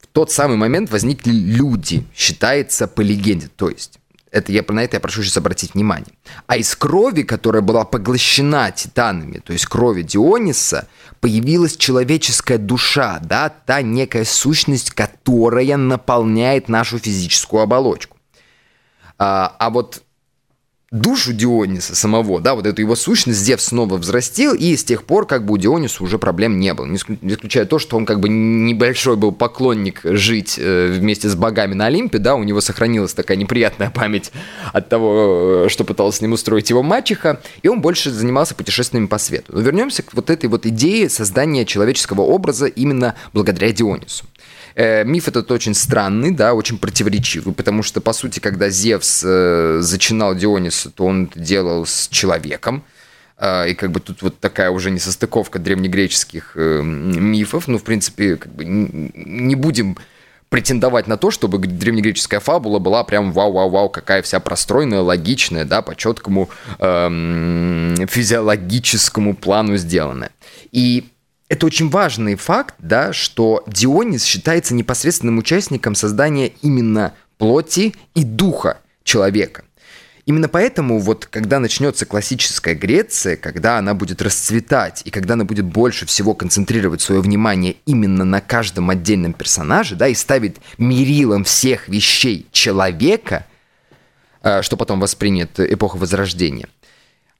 в 0.00 0.06
тот 0.08 0.30
самый 0.30 0.56
момент 0.56 0.90
возникли 0.90 1.32
люди, 1.32 2.04
считается 2.14 2.86
по 2.86 3.00
легенде. 3.00 3.48
То 3.56 3.70
есть 3.70 3.98
это 4.30 4.52
я, 4.52 4.64
на 4.68 4.84
это 4.84 4.96
я 4.96 5.00
прошу 5.00 5.22
сейчас 5.22 5.36
обратить 5.36 5.74
внимание. 5.74 6.14
А 6.46 6.56
из 6.56 6.74
крови, 6.76 7.22
которая 7.22 7.62
была 7.62 7.84
поглощена 7.84 8.70
титанами, 8.70 9.38
то 9.38 9.52
есть 9.52 9.66
крови 9.66 10.02
Диониса, 10.02 10.86
появилась 11.20 11.76
человеческая 11.76 12.58
душа, 12.58 13.18
да, 13.22 13.48
та 13.48 13.82
некая 13.82 14.24
сущность, 14.24 14.92
которая 14.92 15.76
наполняет 15.76 16.68
нашу 16.68 16.98
физическую 16.98 17.62
оболочку. 17.62 18.16
А, 19.18 19.54
а 19.58 19.70
вот 19.70 20.02
душу 20.92 21.32
Диониса 21.32 21.94
самого, 21.94 22.40
да, 22.40 22.56
вот 22.56 22.66
эту 22.66 22.80
его 22.80 22.96
сущность 22.96 23.38
Зевс 23.38 23.66
снова 23.66 23.96
взрастил, 23.96 24.54
и 24.54 24.74
с 24.74 24.82
тех 24.82 25.04
пор 25.04 25.24
как 25.24 25.44
бы 25.44 25.54
у 25.54 25.56
Диониса 25.56 26.02
уже 26.02 26.18
проблем 26.18 26.58
не 26.58 26.74
было. 26.74 26.86
Не 26.86 26.96
исключая 26.96 27.64
то, 27.64 27.78
что 27.78 27.96
он 27.96 28.04
как 28.04 28.18
бы 28.18 28.28
небольшой 28.28 29.16
был 29.16 29.30
поклонник 29.30 30.00
жить 30.02 30.56
э, 30.58 30.90
вместе 30.92 31.28
с 31.28 31.36
богами 31.36 31.74
на 31.74 31.86
Олимпе, 31.86 32.18
да, 32.18 32.34
у 32.34 32.42
него 32.42 32.60
сохранилась 32.60 33.14
такая 33.14 33.36
неприятная 33.36 33.90
память 33.90 34.32
от 34.72 34.88
того, 34.88 35.66
э, 35.66 35.68
что 35.68 35.84
пытался 35.84 36.18
с 36.18 36.20
ним 36.22 36.32
устроить 36.32 36.70
его 36.70 36.82
мачеха, 36.82 37.40
и 37.62 37.68
он 37.68 37.80
больше 37.80 38.10
занимался 38.10 38.56
путешествиями 38.56 39.06
по 39.06 39.18
свету. 39.18 39.52
Но 39.52 39.60
вернемся 39.60 40.02
к 40.02 40.12
вот 40.12 40.28
этой 40.28 40.46
вот 40.46 40.66
идее 40.66 41.08
создания 41.08 41.64
человеческого 41.64 42.22
образа 42.22 42.66
именно 42.66 43.14
благодаря 43.32 43.70
Дионису. 43.70 44.24
Э, 44.74 45.04
миф 45.04 45.28
этот 45.28 45.50
очень 45.50 45.74
странный, 45.74 46.30
да, 46.32 46.54
очень 46.54 46.78
противоречивый, 46.78 47.54
потому 47.54 47.82
что, 47.82 48.00
по 48.00 48.12
сути, 48.12 48.40
когда 48.40 48.68
Зевс 48.68 49.22
э, 49.24 49.78
зачинал 49.80 50.34
Диониса, 50.34 50.90
то 50.90 51.04
он 51.04 51.24
это 51.24 51.40
делал 51.40 51.86
с 51.86 52.08
человеком, 52.08 52.84
э, 53.38 53.70
и 53.70 53.74
как 53.74 53.90
бы 53.90 54.00
тут 54.00 54.22
вот 54.22 54.38
такая 54.38 54.70
уже 54.70 54.90
несостыковка 54.90 55.58
древнегреческих 55.58 56.52
э, 56.54 56.82
мифов, 56.82 57.68
ну, 57.68 57.78
в 57.78 57.84
принципе, 57.84 58.36
как 58.36 58.52
бы 58.52 58.64
не 58.64 59.54
будем 59.54 59.96
претендовать 60.50 61.06
на 61.06 61.16
то, 61.16 61.30
чтобы 61.30 61.58
древнегреческая 61.58 62.40
фабула 62.40 62.80
была 62.80 63.04
прям 63.04 63.32
вау-вау-вау, 63.32 63.88
какая 63.88 64.20
вся 64.20 64.40
простроенная, 64.40 65.00
логичная, 65.00 65.64
да, 65.64 65.80
по 65.80 65.94
четкому 65.94 66.50
эм, 66.80 67.94
физиологическому 68.08 69.36
плану 69.36 69.76
сделанная. 69.76 70.32
И 70.72 71.08
это 71.50 71.66
очень 71.66 71.90
важный 71.90 72.36
факт, 72.36 72.76
да, 72.78 73.12
что 73.12 73.64
Дионис 73.66 74.22
считается 74.22 74.72
непосредственным 74.72 75.38
участником 75.38 75.96
создания 75.96 76.52
именно 76.62 77.12
плоти 77.38 77.94
и 78.14 78.22
духа 78.22 78.78
человека. 79.02 79.64
Именно 80.26 80.48
поэтому 80.48 81.00
вот 81.00 81.26
когда 81.26 81.58
начнется 81.58 82.06
классическая 82.06 82.76
Греция, 82.76 83.36
когда 83.36 83.78
она 83.78 83.94
будет 83.94 84.22
расцветать 84.22 85.02
и 85.04 85.10
когда 85.10 85.34
она 85.34 85.44
будет 85.44 85.64
больше 85.64 86.06
всего 86.06 86.34
концентрировать 86.34 87.00
свое 87.00 87.20
внимание 87.20 87.76
именно 87.84 88.24
на 88.24 88.40
каждом 88.40 88.88
отдельном 88.88 89.32
персонаже, 89.32 89.96
да, 89.96 90.06
и 90.06 90.14
ставить 90.14 90.58
мерилом 90.78 91.42
всех 91.42 91.88
вещей 91.88 92.46
человека, 92.52 93.44
э, 94.44 94.62
что 94.62 94.76
потом 94.76 95.00
воспринят 95.00 95.58
эпоха 95.58 95.96
Возрождения, 95.96 96.68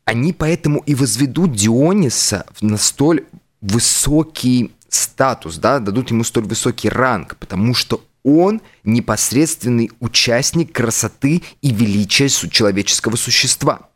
они 0.04 0.32
поэтому 0.32 0.80
и 0.80 0.96
возведут 0.96 1.52
Диониса 1.52 2.44
на 2.60 2.76
столь 2.76 3.24
высокий 3.60 4.72
статус, 4.88 5.56
да, 5.56 5.78
дадут 5.78 6.10
ему 6.10 6.24
столь 6.24 6.44
высокий 6.44 6.88
ранг, 6.88 7.36
потому 7.36 7.74
что 7.74 8.04
он 8.22 8.60
непосредственный 8.84 9.90
участник 10.00 10.72
красоты 10.72 11.42
и 11.62 11.72
величия 11.72 12.28
человеческого 12.28 13.16
существа. 13.16 13.88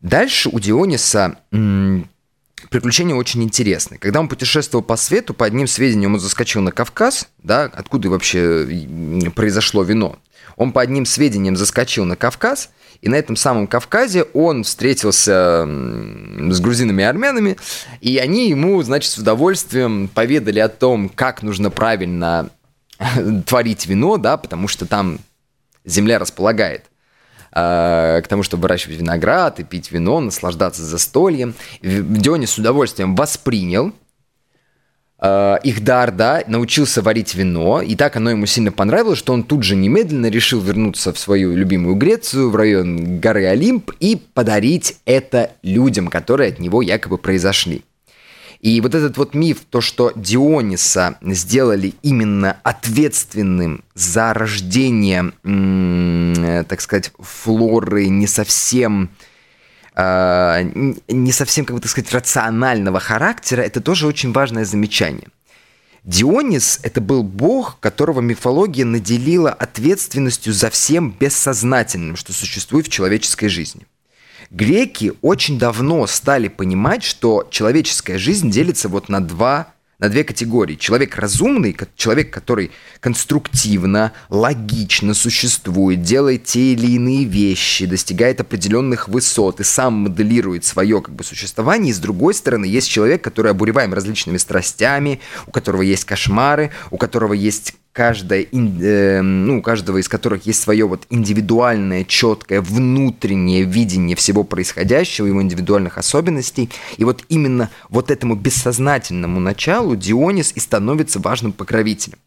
Дальше 0.00 0.48
у 0.50 0.60
Диониса 0.60 1.38
м- 1.50 2.08
приключения 2.70 3.14
очень 3.14 3.42
интересные. 3.42 3.98
Когда 3.98 4.20
он 4.20 4.28
путешествовал 4.28 4.84
по 4.84 4.96
свету, 4.96 5.34
по 5.34 5.46
одним 5.46 5.66
сведениям 5.66 6.14
он 6.14 6.20
заскочил 6.20 6.60
на 6.60 6.70
Кавказ, 6.70 7.28
да, 7.42 7.64
откуда 7.64 8.10
вообще 8.10 8.66
произошло 9.34 9.82
вино. 9.82 10.18
Он 10.56 10.72
по 10.72 10.80
одним 10.80 11.06
сведениям 11.06 11.56
заскочил 11.56 12.04
на 12.04 12.16
Кавказ– 12.16 12.70
и 13.06 13.08
на 13.08 13.14
этом 13.14 13.36
самом 13.36 13.68
Кавказе 13.68 14.24
он 14.32 14.64
встретился 14.64 15.64
с 15.64 16.60
грузинами 16.60 17.02
и 17.02 17.04
армянами, 17.04 17.56
и 18.00 18.18
они 18.18 18.48
ему, 18.48 18.82
значит, 18.82 19.12
с 19.12 19.16
удовольствием 19.16 20.08
поведали 20.08 20.58
о 20.58 20.68
том, 20.68 21.08
как 21.08 21.44
нужно 21.44 21.70
правильно 21.70 22.50
творить 23.46 23.86
вино, 23.86 24.16
да, 24.16 24.36
потому 24.36 24.66
что 24.66 24.86
там 24.86 25.20
земля 25.84 26.18
располагает 26.18 26.86
э, 27.52 28.22
к 28.24 28.26
тому, 28.26 28.42
чтобы 28.42 28.62
выращивать 28.62 28.98
виноград 28.98 29.60
и 29.60 29.62
пить 29.62 29.92
вино, 29.92 30.18
наслаждаться 30.18 30.82
застольем. 30.82 31.54
Дионис 31.82 32.50
с 32.50 32.58
удовольствием 32.58 33.14
воспринял 33.14 33.92
э, 35.18 35.56
их 35.62 35.82
дар, 35.84 36.12
да, 36.12 36.42
научился 36.46 37.02
варить 37.02 37.34
вино, 37.34 37.82
и 37.82 37.94
так 37.94 38.16
оно 38.16 38.30
ему 38.30 38.46
сильно 38.46 38.72
понравилось, 38.72 39.18
что 39.18 39.32
он 39.32 39.42
тут 39.42 39.62
же 39.62 39.76
немедленно 39.76 40.26
решил 40.26 40.60
вернуться 40.60 41.12
в 41.12 41.18
свою 41.18 41.54
любимую 41.54 41.96
Грецию, 41.96 42.50
в 42.50 42.56
район 42.56 43.20
горы 43.20 43.46
Олимп, 43.46 43.92
и 44.00 44.20
подарить 44.34 44.98
это 45.04 45.52
людям, 45.62 46.08
которые 46.08 46.50
от 46.52 46.58
него 46.58 46.82
якобы 46.82 47.18
произошли. 47.18 47.82
И 48.60 48.80
вот 48.80 48.94
этот 48.94 49.16
вот 49.18 49.34
миф, 49.34 49.58
то, 49.68 49.80
что 49.80 50.12
Диониса 50.16 51.18
сделали 51.22 51.94
именно 52.02 52.56
ответственным 52.62 53.84
за 53.94 54.32
рождение, 54.32 55.32
так 56.64 56.80
сказать, 56.80 57.12
флоры 57.18 58.08
не 58.08 58.26
совсем 58.26 59.10
э, 59.96 60.62
не 61.08 61.32
совсем, 61.32 61.64
как 61.64 61.74
бы 61.76 61.80
так 61.80 61.90
сказать, 61.90 62.12
рационального 62.12 63.00
характера, 63.00 63.62
это 63.62 63.80
тоже 63.80 64.06
очень 64.06 64.32
важное 64.32 64.64
замечание. 64.64 65.28
Дионис– 66.04 66.78
это 66.84 67.00
был 67.00 67.24
бог, 67.24 67.80
которого 67.80 68.20
мифология 68.20 68.84
наделила 68.84 69.50
ответственностью 69.50 70.52
за 70.52 70.70
всем 70.70 71.10
бессознательным, 71.10 72.14
что 72.14 72.32
существует 72.32 72.86
в 72.86 72.90
человеческой 72.90 73.48
жизни. 73.48 73.86
Греки 74.50 75.14
очень 75.22 75.58
давно 75.58 76.06
стали 76.06 76.46
понимать, 76.46 77.02
что 77.02 77.48
человеческая 77.50 78.18
жизнь 78.18 78.50
делится 78.50 78.88
вот 78.88 79.08
на 79.08 79.20
два 79.20 79.74
на 79.98 80.08
две 80.08 80.24
категории. 80.24 80.74
Человек 80.74 81.16
разумный, 81.16 81.76
человек, 81.96 82.30
который 82.32 82.70
конструктивно, 83.00 84.12
логично 84.28 85.14
существует, 85.14 86.02
делает 86.02 86.44
те 86.44 86.74
или 86.74 86.92
иные 86.92 87.24
вещи, 87.24 87.86
достигает 87.86 88.40
определенных 88.40 89.08
высот 89.08 89.60
и 89.60 89.64
сам 89.64 89.94
моделирует 89.94 90.64
свое 90.64 91.00
как 91.00 91.14
бы, 91.14 91.24
существование. 91.24 91.90
И 91.90 91.94
с 91.94 91.98
другой 91.98 92.34
стороны, 92.34 92.66
есть 92.66 92.88
человек, 92.88 93.22
который 93.22 93.50
обуреваем 93.50 93.94
различными 93.94 94.36
страстями, 94.36 95.20
у 95.46 95.50
которого 95.50 95.82
есть 95.82 96.04
кошмары, 96.04 96.72
у 96.90 96.98
которого 96.98 97.32
есть 97.32 97.74
каждая, 97.96 98.42
э, 98.42 99.22
ну, 99.22 99.58
у 99.58 99.62
каждого 99.62 99.96
из 99.96 100.06
которых 100.06 100.44
есть 100.44 100.60
свое 100.60 100.84
вот 100.86 101.06
индивидуальное, 101.08 102.04
четкое, 102.04 102.60
внутреннее 102.60 103.62
видение 103.62 104.14
всего 104.14 104.44
происходящего, 104.44 105.26
его 105.26 105.40
индивидуальных 105.40 105.96
особенностей. 105.96 106.68
И 106.98 107.04
вот 107.04 107.24
именно 107.30 107.70
вот 107.88 108.10
этому 108.10 108.34
бессознательному 108.34 109.40
началу 109.40 109.96
Дионис 109.96 110.52
и 110.54 110.60
становится 110.60 111.20
важным 111.20 111.52
покровителем. 111.52 112.18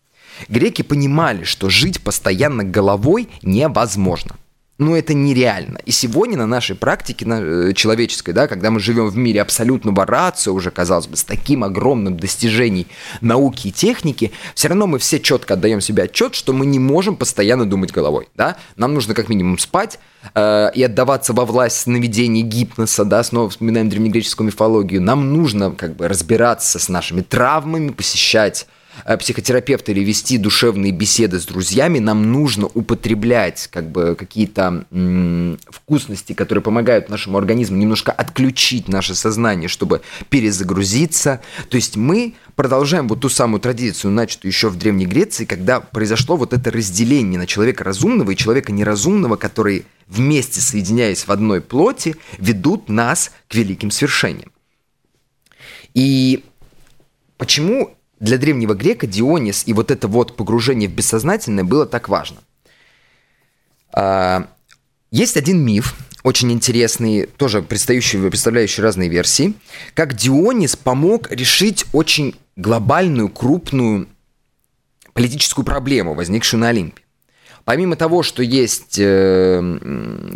Греки 0.47 0.81
понимали, 0.81 1.43
что 1.43 1.69
жить 1.69 2.01
постоянно 2.01 2.63
головой 2.63 3.29
невозможно– 3.43 4.37
ну, 4.79 4.95
это 4.95 5.13
нереально. 5.13 5.77
И 5.85 5.91
сегодня 5.91 6.37
на 6.37 6.47
нашей 6.47 6.73
практике 6.73 7.25
на, 7.25 7.41
э, 7.41 7.73
человеческой, 7.73 8.31
да, 8.31 8.47
когда 8.47 8.71
мы 8.71 8.79
живем 8.79 9.09
в 9.09 9.17
мире 9.17 9.41
абсолютного 9.41 10.05
рацио, 10.05 10.53
уже, 10.53 10.71
казалось 10.71 11.07
бы, 11.07 11.17
с 11.17 11.25
таким 11.25 11.65
огромным 11.65 12.17
достижением 12.17 12.87
науки 13.19 13.67
и 13.67 13.71
техники, 13.73 14.31
все 14.55 14.69
равно 14.69 14.87
мы 14.87 14.97
все 14.97 15.19
четко 15.19 15.55
отдаем 15.55 15.81
себе 15.81 16.03
отчет, 16.03 16.33
что 16.33 16.53
мы 16.53 16.65
не 16.65 16.79
можем 16.79 17.17
постоянно 17.17 17.65
думать 17.65 17.91
головой, 17.91 18.29
да. 18.35 18.55
Нам 18.77 18.93
нужно 18.93 19.13
как 19.13 19.27
минимум 19.27 19.57
спать, 19.59 19.99
э, 20.33 20.71
и 20.73 20.81
отдаваться 20.81 21.33
во 21.33 21.45
власть 21.45 21.81
сновидений 21.81 22.41
гипноса, 22.41 23.03
да, 23.03 23.21
снова 23.21 23.49
вспоминаем 23.49 23.89
древнегреческую 23.89 24.47
мифологию, 24.47 25.01
нам 25.01 25.33
нужно 25.33 25.71
как 25.71 25.97
бы 25.97 26.07
разбираться 26.07 26.79
с 26.79 26.87
нашими 26.87 27.19
травмами, 27.19 27.89
посещать 27.89 28.65
психотерапевта 29.19 29.91
или 29.91 30.01
вести 30.01 30.37
душевные 30.37 30.91
беседы 30.91 31.39
с 31.39 31.45
друзьями, 31.45 31.99
нам 31.99 32.31
нужно 32.31 32.67
употреблять 32.67 33.67
как 33.71 33.89
бы 33.89 34.15
какие-то 34.15 34.85
вкусности, 35.69 36.33
которые 36.33 36.61
помогают 36.61 37.09
нашему 37.09 37.37
организму 37.37 37.77
немножко 37.77 38.11
отключить 38.11 38.87
наше 38.87 39.15
сознание, 39.15 39.67
чтобы 39.69 40.01
перезагрузиться. 40.29 41.41
То 41.69 41.75
есть 41.75 41.95
мы 41.95 42.35
продолжаем 42.55 43.07
вот 43.07 43.21
ту 43.21 43.29
самую 43.29 43.61
традицию, 43.61 44.11
начатую 44.11 44.51
еще 44.51 44.69
в 44.69 44.77
Древней 44.77 45.05
Греции, 45.05 45.45
когда 45.45 45.79
произошло 45.79 46.35
вот 46.35 46.53
это 46.53 46.71
разделение 46.71 47.39
на 47.39 47.47
человека 47.47 47.83
разумного 47.83 48.31
и 48.31 48.35
человека 48.35 48.71
неразумного, 48.71 49.35
которые 49.35 49.83
вместе 50.09 50.59
соединяясь 50.59 51.27
в 51.27 51.31
одной 51.31 51.61
плоти, 51.61 52.15
ведут 52.39 52.89
нас 52.89 53.31
к 53.47 53.55
великим 53.55 53.91
свершениям. 53.91 54.51
И 55.93 56.43
почему 57.37 57.95
для 58.19 58.37
древнего 58.37 58.73
грека 58.73 59.07
Дионис 59.07 59.63
и 59.65 59.73
вот 59.73 59.91
это 59.91 60.07
вот 60.07 60.35
погружение 60.35 60.89
в 60.89 60.93
бессознательное 60.93 61.63
было 61.63 61.85
так 61.85 62.09
важно? 62.09 62.37
А, 63.91 64.47
есть 65.11 65.37
один 65.37 65.63
миф, 65.63 65.95
очень 66.23 66.51
интересный, 66.51 67.25
тоже 67.25 67.61
представляющий, 67.61 68.19
представляющий 68.29 68.83
разные 68.83 69.09
версии, 69.09 69.53
как 69.93 70.15
Дионис 70.15 70.75
помог 70.75 71.31
решить 71.31 71.85
очень 71.93 72.35
глобальную, 72.55 73.29
крупную 73.29 74.07
политическую 75.13 75.65
проблему, 75.65 76.13
возникшую 76.13 76.59
на 76.59 76.69
Олимпе. 76.69 77.01
Помимо 77.69 77.95
того, 77.95 78.23
что 78.23 78.41
есть 78.41 78.95
э, 78.97 79.61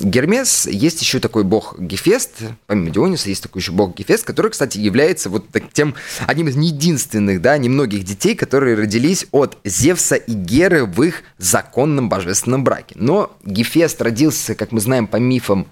Гермес, 0.03 0.67
есть 0.67 1.01
еще 1.01 1.17
такой 1.17 1.43
бог 1.43 1.79
Гефест, 1.79 2.29
помимо 2.67 2.91
Диониса 2.91 3.27
есть 3.27 3.41
такой 3.41 3.59
еще 3.59 3.71
бог 3.71 3.95
Гефест, 3.95 4.23
который, 4.23 4.51
кстати, 4.51 4.77
является 4.77 5.31
вот 5.31 5.45
тем 5.73 5.95
одним 6.27 6.49
из 6.49 6.55
единственных, 6.55 7.41
да, 7.41 7.57
немногих 7.57 8.03
детей, 8.03 8.35
которые 8.35 8.75
родились 8.75 9.25
от 9.31 9.57
Зевса 9.63 10.13
и 10.13 10.31
Геры 10.31 10.85
в 10.85 11.01
их 11.01 11.23
законном 11.39 12.07
божественном 12.07 12.63
браке. 12.63 12.93
Но 12.99 13.35
Гефест 13.43 13.99
родился, 14.03 14.53
как 14.53 14.71
мы 14.71 14.79
знаем 14.79 15.07
по 15.07 15.17
мифам, 15.17 15.65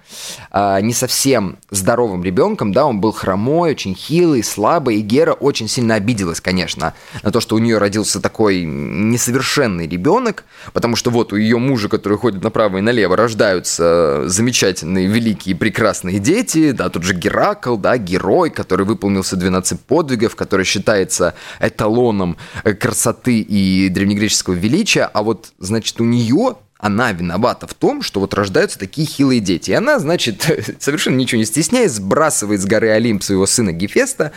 э, 0.52 0.82
не 0.82 0.94
совсем 0.94 1.60
здоровым 1.70 2.24
ребенком, 2.24 2.72
да, 2.72 2.88
он 2.88 3.00
был 3.00 3.12
хромой, 3.12 3.70
очень 3.70 3.94
хилый, 3.94 4.44
слабый, 4.44 4.96
и 4.96 5.02
Гера 5.02 5.34
очень 5.34 5.68
сильно 5.68 5.94
обиделась, 5.94 6.42
конечно, 6.42 6.96
на 7.22 7.32
то, 7.32 7.40
что 7.40 7.56
у 7.56 7.60
нее 7.60 7.78
родился 7.78 8.20
такой 8.20 8.64
несовершенный 8.64 9.88
ребенок, 9.88 10.46
потому 10.74 10.96
что 10.96 11.12
вот 11.12 11.34
у 11.34 11.36
ее 11.36 11.51
ее 11.52 11.60
мужа, 11.60 11.90
который 11.90 12.18
ходит 12.18 12.44
направо 12.44 12.78
и 12.78 12.82
налево, 12.82 13.16
рождаются 13.16 14.24
замечательные, 14.28 15.08
великие, 15.08 15.56
прекрасные 15.56 16.20
дети, 16.20 16.72
да, 16.72 16.90
тут 16.90 17.04
же 17.04 17.14
Геракл, 17.14 17.76
да, 17.76 17.98
герой, 17.98 18.50
который 18.50 18.86
выполнил 18.86 19.22
все 19.22 19.36
12 19.36 19.80
подвигов, 19.82 20.36
который 20.36 20.66
считается 20.66 21.34
эталоном 21.60 22.38
э, 22.64 22.74
красоты 22.74 23.40
и 23.40 23.90
древнегреческого 23.90 24.54
величия, 24.54 25.04
а 25.04 25.22
вот, 25.24 25.52
значит, 25.60 26.00
у 26.02 26.06
нее 26.06 26.56
она 26.78 27.12
виновата 27.12 27.68
в 27.68 27.76
том, 27.76 28.02
что 28.02 28.20
вот 28.20 28.34
рождаются 28.34 28.80
такие 28.80 29.08
хилые 29.08 29.40
дети. 29.40 29.70
И 29.70 29.74
она, 29.76 30.00
значит, 30.00 30.44
совершенно 30.80 31.16
ничего 31.16 31.38
не 31.38 31.46
стесняясь, 31.46 31.92
сбрасывает 31.92 32.60
с 32.60 32.66
горы 32.66 32.90
Олимп 32.90 33.22
своего 33.22 33.46
сына 33.46 33.72
Гефеста, 33.72 34.32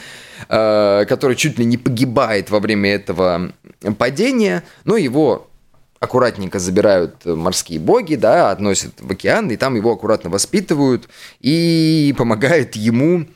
э, 0.51 1.07
который 1.09 1.37
чуть 1.37 1.59
ли 1.59 1.65
не 1.65 1.79
погибает 1.79 2.51
во 2.51 2.61
время 2.61 2.95
этого 2.95 3.53
падения, 3.97 4.63
но 4.85 4.99
его 4.99 5.49
аккуратненько 6.05 6.59
забирают 6.59 7.25
морские 7.25 7.81
боги, 7.81 8.15
да, 8.15 8.51
относят 8.51 9.01
в 9.01 9.11
океан, 9.11 9.51
и 9.51 9.57
там 9.57 9.75
его 9.75 9.93
аккуратно 9.93 10.31
воспитывают 10.31 11.09
и 11.41 12.15
помогают 12.17 12.77
ему 12.77 13.27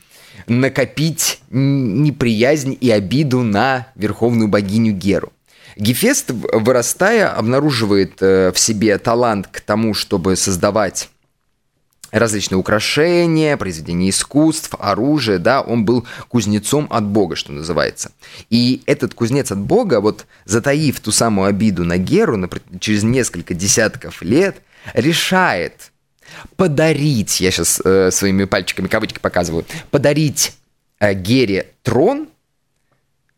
накопить 0.47 1.41
неприязнь 1.49 2.77
и 2.79 2.89
обиду 2.89 3.41
на 3.41 3.87
верховную 3.95 4.47
богиню 4.47 4.93
Геру. 4.93 5.31
Гефест, 5.75 6.31
вырастая, 6.31 7.29
обнаруживает 7.29 8.21
э, 8.21 8.51
в 8.53 8.59
себе 8.59 8.97
талант 8.97 9.47
к 9.47 9.61
тому, 9.61 9.93
чтобы 9.93 10.35
создавать 10.35 11.09
различные 12.11 12.57
украшения, 12.57 13.57
произведения 13.57 14.09
искусств, 14.09 14.75
оружие, 14.79 15.39
да, 15.39 15.61
он 15.61 15.85
был 15.85 16.07
кузнецом 16.27 16.87
от 16.89 17.05
Бога, 17.05 17.35
что 17.35 17.51
называется. 17.51 18.11
И 18.49 18.81
этот 18.85 19.13
кузнец 19.13 19.51
от 19.51 19.59
Бога, 19.59 19.99
вот 20.01 20.25
затаив 20.45 20.99
ту 20.99 21.11
самую 21.11 21.47
обиду 21.47 21.83
на 21.83 21.97
Геру 21.97 22.37
на, 22.37 22.49
через 22.79 23.03
несколько 23.03 23.53
десятков 23.53 24.21
лет, 24.21 24.61
решает 24.93 25.91
подарить, 26.55 27.41
я 27.41 27.51
сейчас 27.51 27.81
э, 27.83 28.11
своими 28.11 28.45
пальчиками 28.45 28.87
кавычки 28.87 29.19
показываю, 29.19 29.65
подарить 29.91 30.53
э, 30.99 31.13
Гере 31.13 31.67
трон– 31.83 32.27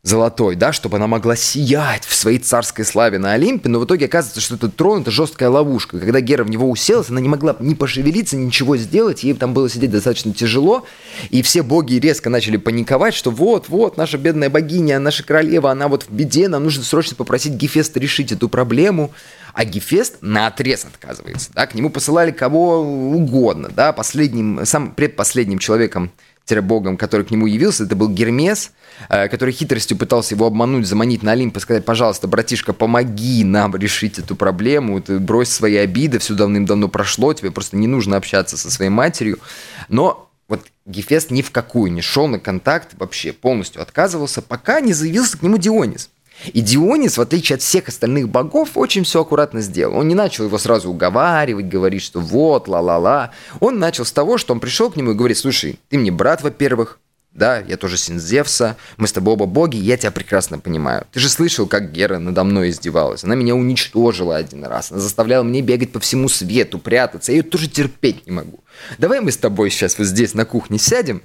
золотой, 0.03 0.55
да, 0.55 0.73
чтобы 0.73 0.97
она 0.97 1.05
могла 1.05 1.35
сиять 1.35 2.05
в 2.05 2.15
своей 2.15 2.39
царской 2.39 2.83
славе 2.83 3.19
на 3.19 3.33
Олимпе, 3.33 3.69
но 3.69 3.79
в 3.79 3.85
итоге 3.85 4.05
оказывается, 4.05 4.41
что 4.41 4.55
этот 4.55 4.75
трон– 4.75 5.01
это 5.03 5.11
жесткая 5.11 5.49
ловушка. 5.49 5.99
Когда 5.99 6.21
Гера 6.21 6.43
в 6.43 6.49
него 6.49 6.69
уселась, 6.69 7.09
она 7.09 7.21
не 7.21 7.29
могла 7.29 7.55
ни 7.59 7.75
пошевелиться, 7.75 8.35
ничего 8.35 8.77
сделать, 8.77 9.23
ей 9.23 9.35
там 9.35 9.53
было 9.53 9.69
сидеть 9.69 9.91
достаточно 9.91 10.33
тяжело, 10.33 10.85
и 11.29 11.43
все 11.43 11.61
боги 11.61 11.95
резко 11.95 12.31
начали 12.31 12.57
паниковать, 12.57 13.13
что 13.13 13.29
вот-вот, 13.29 13.97
наша 13.97 14.17
бедная 14.17 14.49
богиня, 14.49 14.99
наша 14.99 15.23
королева, 15.23 15.69
она 15.69 15.87
вот 15.87 16.03
в 16.03 16.11
беде, 16.11 16.47
нам 16.47 16.63
нужно 16.63 16.83
срочно 16.83 17.15
попросить 17.15 17.53
Гефеста 17.53 17.99
решить 17.99 18.31
эту 18.31 18.49
проблему, 18.49 19.11
а 19.53 19.65
Гефест 19.65 20.17
на 20.21 20.47
отрез 20.47 20.85
отказывается, 20.85 21.51
да, 21.53 21.67
к 21.67 21.75
нему 21.75 21.91
посылали 21.91 22.31
кого 22.31 22.79
угодно, 22.79 23.69
да, 23.69 23.93
последним, 23.93 24.65
самым 24.65 24.93
предпоследним 24.93 25.59
человеком 25.59 26.11
богом, 26.59 26.97
который 26.97 27.25
к 27.25 27.31
нему 27.31 27.45
явился, 27.45 27.85
это 27.85 27.95
был 27.95 28.09
Гермес, 28.09 28.71
э, 29.07 29.29
который 29.29 29.53
хитростью 29.53 29.97
пытался 29.97 30.35
его 30.35 30.45
обмануть, 30.45 30.85
заманить 30.85 31.23
на 31.23 31.31
Олимп 31.31 31.55
и 31.55 31.59
сказать, 31.61 31.85
пожалуйста, 31.85 32.27
братишка, 32.27 32.73
помоги 32.73 33.45
нам 33.45 33.73
решить 33.77 34.19
эту 34.19 34.35
проблему, 34.35 34.99
ты 34.99 35.19
брось 35.19 35.49
свои 35.49 35.77
обиды, 35.77 36.19
все 36.19 36.33
давным-давно 36.33 36.89
прошло, 36.89 37.33
тебе 37.33 37.51
просто 37.51 37.77
не 37.77 37.87
нужно 37.87 38.17
общаться 38.17 38.57
со 38.57 38.69
своей 38.69 38.91
матерью. 38.91 39.39
Но 39.87 40.29
вот 40.49 40.65
Гефест 40.85 41.31
ни 41.31 41.41
в 41.41 41.51
какую 41.51 41.93
не 41.93 42.01
шел 42.01 42.27
на 42.27 42.37
контакт, 42.37 42.95
вообще 42.97 43.31
полностью 43.31 43.81
отказывался, 43.81 44.41
пока 44.41 44.81
не 44.81 44.91
заявился 44.91 45.37
к 45.37 45.43
нему 45.43 45.57
Дионис. 45.57 46.09
И 46.53 46.61
Дионис, 46.61 47.17
в 47.17 47.21
отличие 47.21 47.55
от 47.55 47.61
всех 47.61 47.87
остальных 47.87 48.29
богов, 48.29 48.69
очень 48.75 49.03
все 49.03 49.21
аккуратно 49.21 49.61
сделал. 49.61 49.97
Он 49.97 50.07
не 50.07 50.15
начал 50.15 50.45
его 50.45 50.57
сразу 50.57 50.89
уговаривать, 50.89 51.67
говорить, 51.67 52.01
что 52.01 52.19
вот, 52.19 52.67
ла-ла-ла. 52.67 53.31
Он 53.59 53.79
начал 53.79 54.05
с 54.05 54.11
того, 54.11 54.37
что 54.37 54.53
он 54.53 54.59
пришел 54.59 54.89
к 54.89 54.95
нему 54.95 55.11
и 55.11 55.15
говорит, 55.15 55.37
слушай, 55.37 55.79
ты 55.89 55.97
мне 55.97 56.11
брат, 56.11 56.41
во-первых, 56.41 56.99
да, 57.33 57.59
я 57.59 57.77
тоже 57.77 57.97
сын 57.97 58.19
Зевса, 58.19 58.75
мы 58.97 59.07
с 59.07 59.13
тобой 59.13 59.35
оба 59.35 59.45
боги, 59.45 59.77
я 59.77 59.95
тебя 59.95 60.11
прекрасно 60.11 60.59
понимаю. 60.59 61.07
Ты 61.11 61.21
же 61.21 61.29
слышал, 61.29 61.65
как 61.65 61.91
Гера 61.91 62.19
надо 62.19 62.43
мной 62.43 62.71
издевалась. 62.71 63.23
Она 63.23 63.35
меня 63.35 63.55
уничтожила 63.55 64.35
один 64.35 64.65
раз, 64.65 64.91
она 64.91 64.99
заставляла 64.99 65.43
мне 65.43 65.61
бегать 65.61 65.93
по 65.93 65.99
всему 65.99 66.27
свету, 66.27 66.77
прятаться, 66.77 67.31
я 67.31 67.37
ее 67.37 67.43
тоже 67.43 67.69
терпеть 67.69 68.25
не 68.27 68.33
могу. 68.33 68.59
Давай 68.97 69.21
мы 69.21 69.31
с 69.31 69.37
тобой 69.37 69.69
сейчас 69.69 69.97
вот 69.97 70.07
здесь 70.07 70.33
на 70.33 70.43
кухне 70.43 70.77
сядем, 70.77 71.21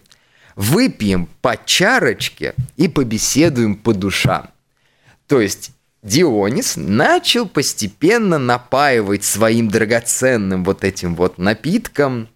выпьем 0.55 1.29
по 1.43 1.59
чарочке 1.65 2.55
и 2.77 2.87
побеседуем 2.87 3.75
по 3.75 3.93
душам. 3.93 4.49
То 5.27 5.41
есть 5.41 5.73
Дионис 6.03 6.75
начал 6.77 7.49
постепенно 7.49 8.39
напаивать 8.39 9.25
своим 9.25 9.69
драгоценным 9.69 10.63
вот 10.65 10.85
этим 10.85 11.17
вот 11.17 11.39
напитком 11.39 12.29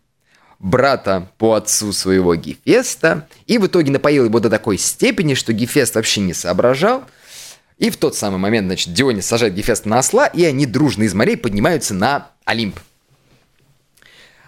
брата 0.59 1.31
по 1.39 1.55
отцу 1.55 1.93
своего 1.93 2.35
Гефеста, 2.35 3.29
и 3.47 3.59
в 3.59 3.67
итоге 3.67 3.93
напоил 3.93 4.25
его 4.25 4.41
до 4.41 4.51
такой 4.51 4.77
степени, 4.77 5.35
что 5.35 5.53
Гефест 5.53 5.95
вообще 5.95 6.21
не 6.21 6.35
соображал, 6.35 7.05
и 7.79 7.89
в 7.89 7.97
тот 7.97 8.15
самый 8.15 8.39
момент, 8.39 8.67
значит, 8.67 8.93
Дионис 8.93 9.27
сажает 9.27 9.55
Гефеста 9.55 9.89
на 9.89 9.99
осла, 9.99 10.27
и 10.27 10.45
они 10.45 10.67
дружно 10.67 11.05
из 11.05 11.15
морей 11.15 11.37
поднимаются 11.37 11.95
на 11.95 12.29
Олимп. 12.45 12.79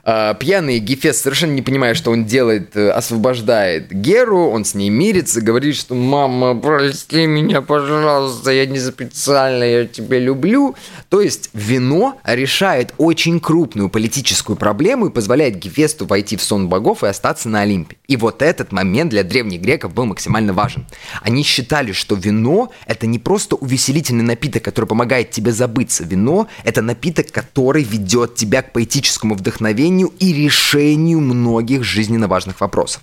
Uh, 0.05 0.37
пьяный 0.37 0.81
Гефест, 0.81 1.23
совершенно 1.23 1.53
не 1.53 1.63
понимая, 1.63 1.95
что 1.95 2.11
он 2.11 2.25
делает, 2.25 2.75
э, 2.75 2.91
освобождает 2.91 3.93
Геру, 3.93 4.49
он 4.49 4.65
с 4.65 4.75
ней 4.75 4.91
мирится, 4.91 5.41
говорит, 5.41 5.77
что 5.77 5.95
«Мама, 5.95 6.57
прости 6.57 7.25
меня, 7.27 7.63
пожалуйста, 7.63 8.51
я 8.51 8.67
не 8.67 8.81
специально, 8.81 9.63
я 9.63 9.87
тебя 9.87 10.19
люблю». 10.19 10.75
То 11.09 11.21
есть 11.21 11.51
вино 11.53 12.19
решает 12.25 12.95
очень 12.99 13.39
крупную 13.39 13.89
политическую 13.91 14.57
проблему 14.57 15.07
и 15.07 15.11
позволяет 15.13 15.61
Гефесту 15.61 16.05
войти 16.05 16.37
в 16.37 16.43
сон 16.43 16.69
богов 16.69 17.05
и 17.05 17.07
остаться 17.07 17.49
на 17.49 17.61
Олимпе. 17.61 17.97
И 18.09 18.17
вот 18.17 18.43
этот 18.43 18.73
момент 18.73 19.11
для 19.11 19.23
древних 19.23 19.61
греков 19.61 19.95
был 19.95 20.07
максимально 20.07 20.53
важен. 20.53 20.85
Они 21.21 21.45
считали, 21.45 21.93
что 21.93 22.17
вино– 22.17 22.73
это 22.87 23.07
не 23.07 23.21
просто 23.21 23.55
увеселительный 23.55 24.25
напиток, 24.25 24.65
который 24.65 24.87
помогает 24.87 25.31
тебе 25.31 25.53
забыться. 25.53 26.03
Вино– 26.03 26.49
это 26.65 26.83
напиток, 26.83 27.31
который 27.31 27.85
ведет 27.85 28.35
тебя 28.35 28.63
к 28.63 28.73
поэтическому 28.73 29.37
вдохновению 29.37 29.92
решению 29.93 30.13
и 30.19 30.33
решению 30.33 31.21
многих 31.21 31.85
жизненно 31.85 32.29
важных 32.29 32.61
вопросов. 32.61 33.03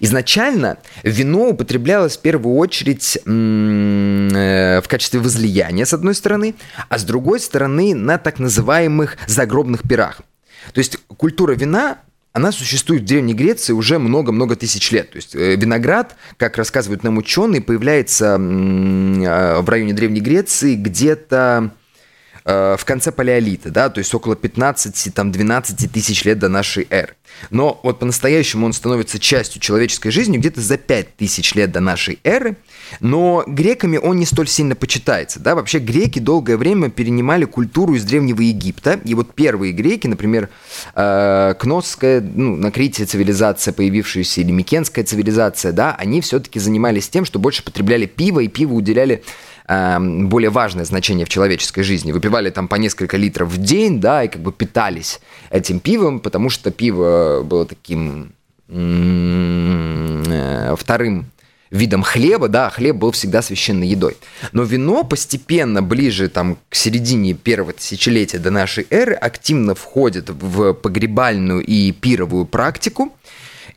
Изначально 0.00 0.78
вино 1.04 1.50
употреблялось 1.50 2.16
в 2.16 2.20
первую 2.20 2.56
очередь 2.56 3.18
э, 3.24 4.80
в 4.82 4.88
качестве 4.88 5.20
возлияния, 5.20 5.84
с 5.84 5.94
одной 5.94 6.14
стороны, 6.14 6.54
а 6.88 6.98
с 6.98 7.04
другой 7.04 7.38
стороны 7.38 7.94
на 7.94 8.18
так 8.18 8.40
называемых 8.40 9.16
загробных 9.28 9.82
пирах. 9.82 10.22
То 10.72 10.78
есть 10.78 10.98
культура 11.16 11.52
вина 11.52 11.98
она 12.32 12.52
существует 12.52 13.02
в 13.02 13.06
Древней 13.06 13.32
Греции 13.32 13.72
уже 13.72 13.98
много-много 13.98 14.56
тысяч 14.56 14.90
лет. 14.90 15.10
То 15.10 15.16
есть 15.16 15.34
э, 15.36 15.54
виноград, 15.56 16.16
как 16.36 16.56
рассказывают 16.56 17.04
нам 17.04 17.16
ученые, 17.16 17.62
появляется 17.62 18.36
э, 18.36 19.60
в 19.60 19.68
районе 19.68 19.94
Древней 19.94 20.20
Греции 20.20 20.74
где-то 20.74 21.70
э, 22.46 22.76
в 22.78 22.84
конце 22.84 23.12
палеолита, 23.12 23.70
да, 23.70 23.90
то 23.90 23.98
есть 23.98 24.14
около 24.14 24.34
15-12 24.34 25.88
тысяч 25.88 26.24
лет 26.24 26.38
до 26.38 26.48
нашей 26.48 26.86
эры. 26.88 27.14
Но 27.50 27.80
вот 27.82 27.98
по-настоящему 27.98 28.64
он 28.66 28.72
становится 28.72 29.18
частью 29.18 29.60
человеческой 29.60 30.10
жизни 30.10 30.38
где-то 30.38 30.60
за 30.60 30.78
5 30.78 31.16
тысяч 31.16 31.54
лет 31.54 31.72
до 31.72 31.80
нашей 31.80 32.18
эры, 32.24 32.56
но 33.00 33.44
греками 33.46 33.98
он 33.98 34.18
не 34.18 34.24
столь 34.24 34.48
сильно 34.48 34.74
почитается, 34.74 35.40
да, 35.40 35.54
вообще 35.54 35.78
греки 35.78 36.18
долгое 36.18 36.56
время 36.56 36.88
перенимали 36.88 37.44
культуру 37.44 37.94
из 37.94 38.04
Древнего 38.04 38.40
Египта, 38.40 39.00
и 39.04 39.14
вот 39.14 39.34
первые 39.34 39.72
греки, 39.72 40.06
например, 40.06 40.48
э, 40.94 41.54
Кносская, 41.58 42.20
ну, 42.20 42.56
на 42.56 42.70
Крите 42.70 43.04
цивилизация 43.04 43.74
появившаяся, 43.74 44.40
или 44.40 44.52
Микенская 44.52 45.04
цивилизация, 45.04 45.72
да, 45.72 45.94
они 45.96 46.20
все-таки 46.20 46.60
занимались 46.60 47.08
тем, 47.08 47.24
что 47.24 47.38
больше 47.38 47.64
потребляли 47.64 48.06
пиво, 48.06 48.40
и 48.40 48.48
пиво 48.48 48.74
уделяли 48.74 49.22
Эм, 49.68 50.28
более 50.28 50.50
важное 50.50 50.84
значение 50.84 51.26
в 51.26 51.28
человеческой 51.28 51.82
жизни. 51.82 52.12
Выпивали 52.12 52.50
там 52.50 52.68
по 52.68 52.76
несколько 52.76 53.16
литров 53.16 53.48
в 53.48 53.58
день, 53.58 54.00
да, 54.00 54.22
и 54.22 54.28
как 54.28 54.40
бы 54.40 54.52
питались 54.52 55.20
этим 55.50 55.80
пивом, 55.80 56.20
потому 56.20 56.50
что 56.50 56.70
пиво 56.70 57.42
было 57.42 57.66
таким 57.66 58.32
э, 58.68 60.74
вторым 60.78 61.26
видом 61.72 62.04
хлеба, 62.04 62.46
да, 62.46 62.70
хлеб 62.70 62.94
был 62.94 63.10
всегда 63.10 63.42
священной 63.42 63.88
едой. 63.88 64.16
Но 64.52 64.62
вино 64.62 65.02
постепенно, 65.02 65.82
ближе 65.82 66.28
там, 66.28 66.58
к 66.68 66.76
середине 66.76 67.34
первого 67.34 67.72
тысячелетия 67.72 68.38
до 68.38 68.52
нашей 68.52 68.86
эры, 68.90 69.14
активно 69.14 69.74
входит 69.74 70.30
в 70.30 70.74
погребальную 70.74 71.64
и 71.64 71.90
пировую 71.90 72.46
практику, 72.46 73.12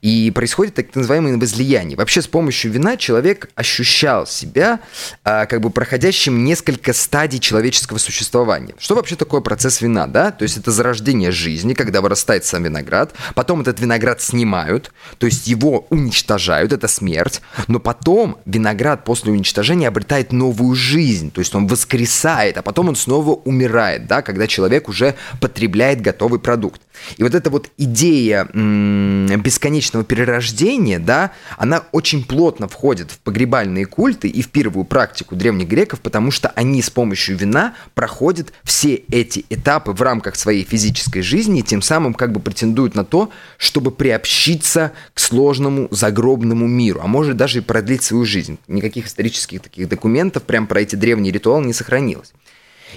и 0.01 0.31
происходит 0.31 0.75
так 0.75 0.95
называемое 0.95 1.37
возлияние. 1.37 1.97
Вообще 1.97 2.21
с 2.21 2.27
помощью 2.27 2.71
вина 2.71 2.97
человек 2.97 3.49
ощущал 3.55 4.25
себя 4.27 4.79
а, 5.23 5.45
как 5.45 5.61
бы 5.61 5.69
проходящим 5.69 6.43
несколько 6.43 6.93
стадий 6.93 7.39
человеческого 7.39 7.97
существования. 7.97 8.73
Что 8.77 8.95
вообще 8.95 9.15
такое 9.15 9.41
процесс 9.41 9.81
вина, 9.81 10.07
да? 10.07 10.31
То 10.31 10.43
есть 10.43 10.57
это 10.57 10.71
зарождение 10.71 11.31
жизни, 11.31 11.73
когда 11.73 12.01
вырастает 12.01 12.45
сам 12.45 12.63
виноград, 12.63 13.13
потом 13.35 13.61
этот 13.61 13.79
виноград 13.79 14.21
снимают, 14.21 14.91
то 15.17 15.25
есть 15.25 15.47
его 15.47 15.87
уничтожают, 15.89 16.73
это 16.73 16.87
смерть, 16.87 17.41
но 17.67 17.79
потом 17.79 18.37
виноград 18.45 19.03
после 19.03 19.31
уничтожения 19.31 19.87
обретает 19.87 20.31
новую 20.31 20.75
жизнь, 20.75 21.31
то 21.31 21.39
есть 21.39 21.53
он 21.55 21.67
воскресает, 21.67 22.57
а 22.57 22.61
потом 22.61 22.89
он 22.89 22.95
снова 22.95 23.31
умирает, 23.31 24.07
да, 24.07 24.21
когда 24.21 24.47
человек 24.47 24.89
уже 24.89 25.15
потребляет 25.39 26.01
готовый 26.01 26.39
продукт. 26.39 26.81
И 27.17 27.23
вот 27.23 27.35
эта 27.35 27.49
вот 27.49 27.69
идея 27.77 28.47
м- 28.53 29.27
бесконечного 29.41 30.05
перерождения, 30.05 30.99
да, 30.99 31.31
она 31.57 31.83
очень 31.91 32.23
плотно 32.23 32.67
входит 32.67 33.11
в 33.11 33.19
погребальные 33.19 33.85
культы 33.85 34.27
и 34.27 34.41
в 34.41 34.49
первую 34.49 34.85
практику 34.85 35.35
древних 35.35 35.67
греков, 35.67 36.01
потому 36.01 36.31
что 36.31 36.49
они 36.49 36.81
с 36.81 36.89
помощью 36.89 37.37
вина 37.37 37.75
проходят 37.93 38.53
все 38.63 38.95
эти 39.11 39.45
этапы 39.49 39.91
в 39.91 40.01
рамках 40.01 40.35
своей 40.35 40.63
физической 40.63 41.21
жизни, 41.21 41.59
и 41.59 41.63
тем 41.63 41.81
самым 41.81 42.13
как 42.13 42.31
бы 42.31 42.39
претендуют 42.39 42.95
на 42.95 43.05
то, 43.05 43.29
чтобы 43.57 43.91
приобщиться 43.91 44.91
к 45.13 45.19
сложному 45.19 45.87
загробному 45.91 46.67
миру, 46.67 47.01
а 47.03 47.07
может 47.07 47.37
даже 47.37 47.59
и 47.59 47.61
продлить 47.61 48.03
свою 48.03 48.25
жизнь. 48.25 48.57
Никаких 48.67 49.07
исторических 49.07 49.61
таких 49.61 49.89
документов 49.89 50.43
прям 50.43 50.67
про 50.67 50.81
эти 50.81 50.95
древние 50.95 51.31
ритуалы 51.31 51.65
не 51.65 51.73
сохранилось. 51.73 52.33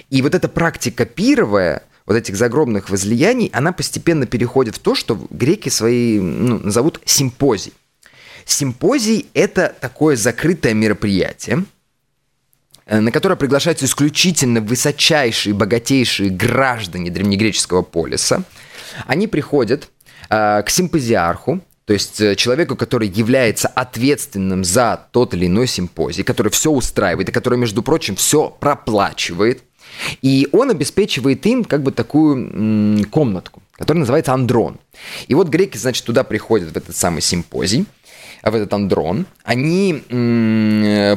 И 0.09 0.21
вот 0.21 0.35
эта 0.35 0.47
практика 0.47 1.05
пировая– 1.05 1.83
вот 2.05 2.15
этих 2.15 2.35
загробных 2.35 2.89
возлияний, 2.89 3.49
она 3.53 3.71
постепенно 3.71 4.25
переходит 4.25 4.75
в 4.75 4.79
то, 4.79 4.95
что 4.95 5.27
греки 5.29 5.69
свои 5.69 6.19
ну, 6.19 6.59
назовут 6.59 6.99
симпозий. 7.05 7.73
Симпозий– 8.45 9.27
это 9.33 9.73
такое 9.79 10.17
закрытое 10.17 10.73
мероприятие, 10.73 11.63
э, 12.85 12.99
на 12.99 13.11
которое 13.11 13.35
приглашаются 13.37 13.85
исключительно 13.85 14.59
высочайшие, 14.59 15.53
богатейшие 15.53 16.29
граждане 16.29 17.09
древнегреческого 17.09 17.83
полиса. 17.83 18.43
Они 19.07 19.27
приходят 19.27 19.89
э, 20.29 20.61
к 20.63 20.69
симпозиарху, 20.69 21.61
то 21.85 21.93
есть 21.93 22.19
э, 22.19 22.35
человеку, 22.35 22.75
который 22.75 23.07
является 23.07 23.69
ответственным 23.69 24.65
за 24.65 25.07
тот 25.11 25.33
или 25.33 25.47
иной 25.47 25.67
симпозий, 25.67 26.25
который 26.25 26.51
все 26.51 26.69
устраивает 26.69 27.29
и 27.29 27.31
который, 27.31 27.57
между 27.57 27.81
прочим, 27.81 28.17
все 28.17 28.49
проплачивает– 28.49 29.63
и 30.21 30.47
он 30.51 30.69
обеспечивает 30.69 31.45
им 31.45 31.63
как 31.63 31.83
бы 31.83 31.91
такую 31.91 33.05
комнатку, 33.09 33.61
которая 33.73 34.01
называется 34.01 34.33
андрон. 34.33 34.77
И 35.27 35.35
вот 35.35 35.49
греки, 35.49 35.77
значит, 35.77 36.05
туда 36.05 36.23
приходят 36.23 36.71
в 36.71 36.77
этот 36.77 36.95
самый 36.95 37.21
симпозий, 37.21 37.85
в 38.43 38.55
этот 38.55 38.73
андрон, 38.73 39.25
они 39.43 40.03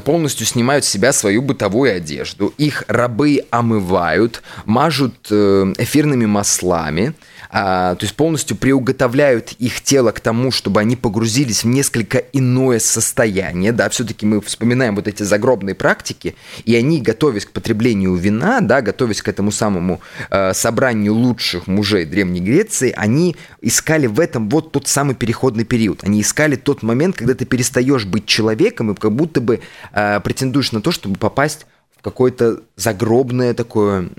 полностью 0.05 0.47
снимают 0.47 0.85
с 0.85 0.89
себя 0.89 1.13
свою 1.13 1.43
бытовую 1.43 1.97
одежду, 1.97 2.55
их 2.57 2.85
рабы 2.87 3.45
омывают, 3.51 4.43
мажут 4.65 5.27
э, 5.31 5.73
эфирными 5.79 6.27
маслами, 6.27 7.15
а, 7.15 7.36
то 7.57 7.99
есть 8.03 8.15
полностью 8.15 8.55
приуготовляют 8.55 9.53
их 9.53 9.81
тело 9.81 10.13
к 10.13 10.21
тому, 10.21 10.51
чтобы 10.51 10.79
они 10.81 10.95
погрузились 10.95 11.65
в 11.65 11.67
несколько 11.69 12.19
иное 12.19 12.79
состояние, 12.79 13.73
да, 13.73 13.89
все-таки 13.89 14.27
мы 14.27 14.43
вспоминаем 14.43 14.95
вот 14.95 15.09
эти 15.09 15.23
загробные 15.23 15.75
практики, 15.75 16.35
и 16.67 16.75
они, 16.75 17.01
готовясь 17.01 17.47
к 17.47 17.53
потреблению 17.53 18.15
вина, 18.15 18.61
да, 18.61 18.83
готовясь 18.83 19.23
к 19.23 19.29
этому 19.29 19.53
самому 19.53 20.03
э, 20.29 20.53
собранию 20.53 21.15
лучших 21.15 21.67
мужей 21.67 22.05
Древней 22.05 22.41
Греции, 22.41 22.93
они 22.95 23.37
искали 23.63 24.07
в 24.07 24.21
этом 24.21 24.51
вот 24.51 24.73
тот 24.73 24.87
самый 24.87 25.15
переходный 25.15 25.65
период, 25.65 26.05
они 26.05 26.21
искали 26.21 26.57
тот 26.57 26.83
момент, 26.83 27.17
когда 27.17 27.33
ты 27.33 27.47
перестаешь 27.47 28.05
быть 28.05 28.27
человеком 28.27 28.91
и 28.91 28.95
как 28.95 29.13
будто 29.13 29.41
бы 29.41 29.61
э, 29.95 30.21
претендуешь 30.21 30.73
на 30.73 30.83
то, 30.83 30.93
чтобы 30.93 31.17
попасть 31.17 31.65
в 31.97 32.03
какое-то 32.03 32.61
загробное 32.77 33.55
такое 33.55 34.11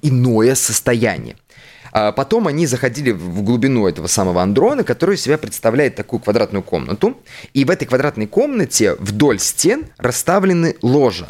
иное 0.00 0.54
состояние. 0.54 1.36
А 1.98 2.12
потом 2.12 2.46
они 2.46 2.66
заходили 2.66 3.10
в 3.10 3.40
глубину 3.40 3.88
этого 3.88 4.06
самого 4.06 4.42
андрона, 4.42 4.84
который 4.84 5.16
себя 5.16 5.38
представляет 5.38 5.94
такую 5.94 6.20
квадратную 6.20 6.62
комнату. 6.62 7.16
И 7.54 7.64
в 7.64 7.70
этой 7.70 7.86
квадратной 7.86 8.26
комнате 8.26 8.96
вдоль 8.98 9.38
стен 9.38 9.86
расставлены 9.96 10.76
ложа. 10.82 11.28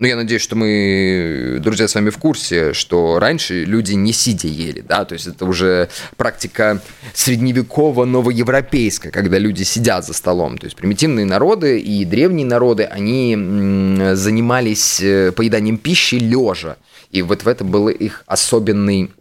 Ну, 0.00 0.08
я 0.08 0.16
надеюсь, 0.16 0.42
что 0.42 0.56
мы, 0.56 1.58
друзья, 1.60 1.86
с 1.86 1.94
вами 1.94 2.10
в 2.10 2.18
курсе, 2.18 2.72
что 2.72 3.20
раньше 3.20 3.62
люди 3.62 3.92
не 3.92 4.12
сидя 4.12 4.48
ели, 4.48 4.80
да, 4.80 5.04
то 5.04 5.12
есть 5.12 5.28
это 5.28 5.44
уже 5.44 5.88
практика 6.16 6.82
средневеково-новоевропейская, 7.14 9.12
когда 9.12 9.38
люди 9.38 9.62
сидят 9.62 10.04
за 10.04 10.12
столом. 10.12 10.58
То 10.58 10.64
есть 10.64 10.74
примитивные 10.74 11.24
народы 11.24 11.78
и 11.78 12.04
древние 12.04 12.46
народы, 12.46 12.82
они 12.82 13.36
занимались 14.14 15.00
э, 15.00 15.30
поеданием 15.30 15.78
пищи 15.78 16.16
лежа. 16.16 16.78
И 17.12 17.22
вот 17.22 17.44
в 17.44 17.48
этом 17.48 17.70
был 17.70 17.88
их 17.88 18.24
особенный 18.26 19.12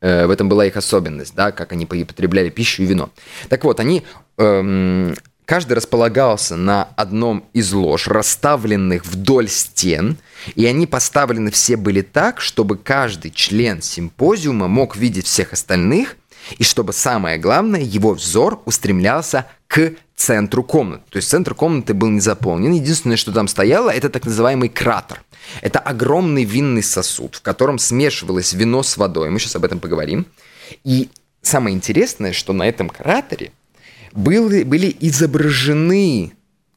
в 0.00 0.30
этом 0.30 0.48
была 0.48 0.66
их 0.66 0.76
особенность, 0.76 1.34
да, 1.34 1.52
как 1.52 1.72
они 1.72 1.86
потребляли 1.86 2.50
пищу 2.50 2.82
и 2.82 2.86
вино. 2.86 3.10
Так 3.48 3.64
вот, 3.64 3.80
они 3.80 4.04
эм, 4.36 5.14
каждый 5.46 5.74
располагался 5.74 6.56
на 6.56 6.88
одном 6.96 7.44
из 7.54 7.72
лож, 7.72 8.08
расставленных 8.08 9.06
вдоль 9.06 9.48
стен, 9.48 10.18
и 10.54 10.66
они 10.66 10.86
поставлены 10.86 11.50
все 11.50 11.76
были 11.76 12.02
так, 12.02 12.40
чтобы 12.40 12.76
каждый 12.76 13.30
член 13.30 13.80
симпозиума 13.80 14.68
мог 14.68 14.96
видеть 14.96 15.26
всех 15.26 15.52
остальных, 15.52 16.16
и 16.58 16.64
чтобы 16.64 16.92
самое 16.92 17.38
главное, 17.38 17.80
его 17.80 18.14
взор 18.14 18.62
устремлялся 18.64 19.46
к 19.68 19.92
центру 20.14 20.62
комнаты. 20.62 21.04
То 21.10 21.16
есть 21.16 21.28
центр 21.28 21.54
комнаты 21.54 21.94
был 21.94 22.08
не 22.08 22.20
заполнен. 22.20 22.72
Единственное, 22.72 23.16
что 23.16 23.32
там 23.32 23.48
стояло, 23.48 23.90
это 23.90 24.08
так 24.08 24.24
называемый 24.24 24.68
кратер. 24.68 25.22
Это 25.60 25.78
огромный 25.78 26.44
винный 26.44 26.82
сосуд, 26.82 27.36
в 27.36 27.42
котором 27.42 27.78
смешивалось 27.78 28.52
вино 28.52 28.82
с 28.82 28.96
водой. 28.96 29.30
Мы 29.30 29.38
сейчас 29.38 29.56
об 29.56 29.64
этом 29.64 29.78
поговорим. 29.78 30.26
И 30.84 31.10
самое 31.42 31.76
интересное, 31.76 32.32
что 32.32 32.52
на 32.52 32.66
этом 32.66 32.88
кратере 32.88 33.52
были, 34.12 34.62
были 34.62 34.96
изображены 35.00 36.32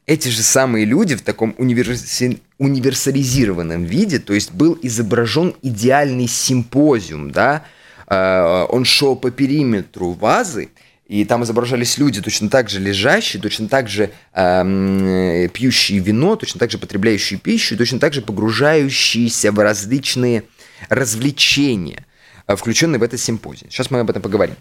эти 0.05 0.29
же 0.29 0.41
самые 0.41 0.85
люди 0.85 1.15
в 1.15 1.21
таком 1.21 1.53
универси... 1.57 2.39
универсализированном 2.57 3.83
виде, 3.83 4.19
то 4.19 4.33
есть 4.33 4.51
был 4.51 4.77
изображен 4.81 5.53
идеальный 5.61 6.27
симпозиум, 6.27 7.31
да, 7.31 7.63
он 8.09 8.85
шел 8.85 9.15
по 9.15 9.29
периметру 9.29 10.11
вазы, 10.11 10.69
и 11.09 11.25
там 11.25 11.43
изображались 11.43 11.97
люди, 11.97 12.21
точно 12.21 12.49
так 12.49 12.69
же 12.69 12.79
лежащие, 12.79 13.41
точно 13.41 13.67
так 13.67 13.89
же 13.89 14.11
э, 14.31 15.47
пьющие 15.51 15.97
вино, 15.97 16.35
точно 16.35 16.59
так 16.59 16.69
же 16.69 16.77
потребляющие 16.77 17.39
пищу, 17.39 17.75
точно 17.75 17.99
так 17.99 18.13
же 18.13 18.21
погружающиеся 18.21 19.51
в 19.51 19.57
различные 19.57 20.43
развлечения, 20.87 22.05
э, 22.45 22.55
включенные 22.55 22.99
в 22.99 23.03
этот 23.03 23.19
симпозий. 23.19 23.65
Сейчас 23.71 23.89
мы 23.89 24.01
об 24.01 24.09
этом 24.11 24.21
поговорим. 24.21 24.53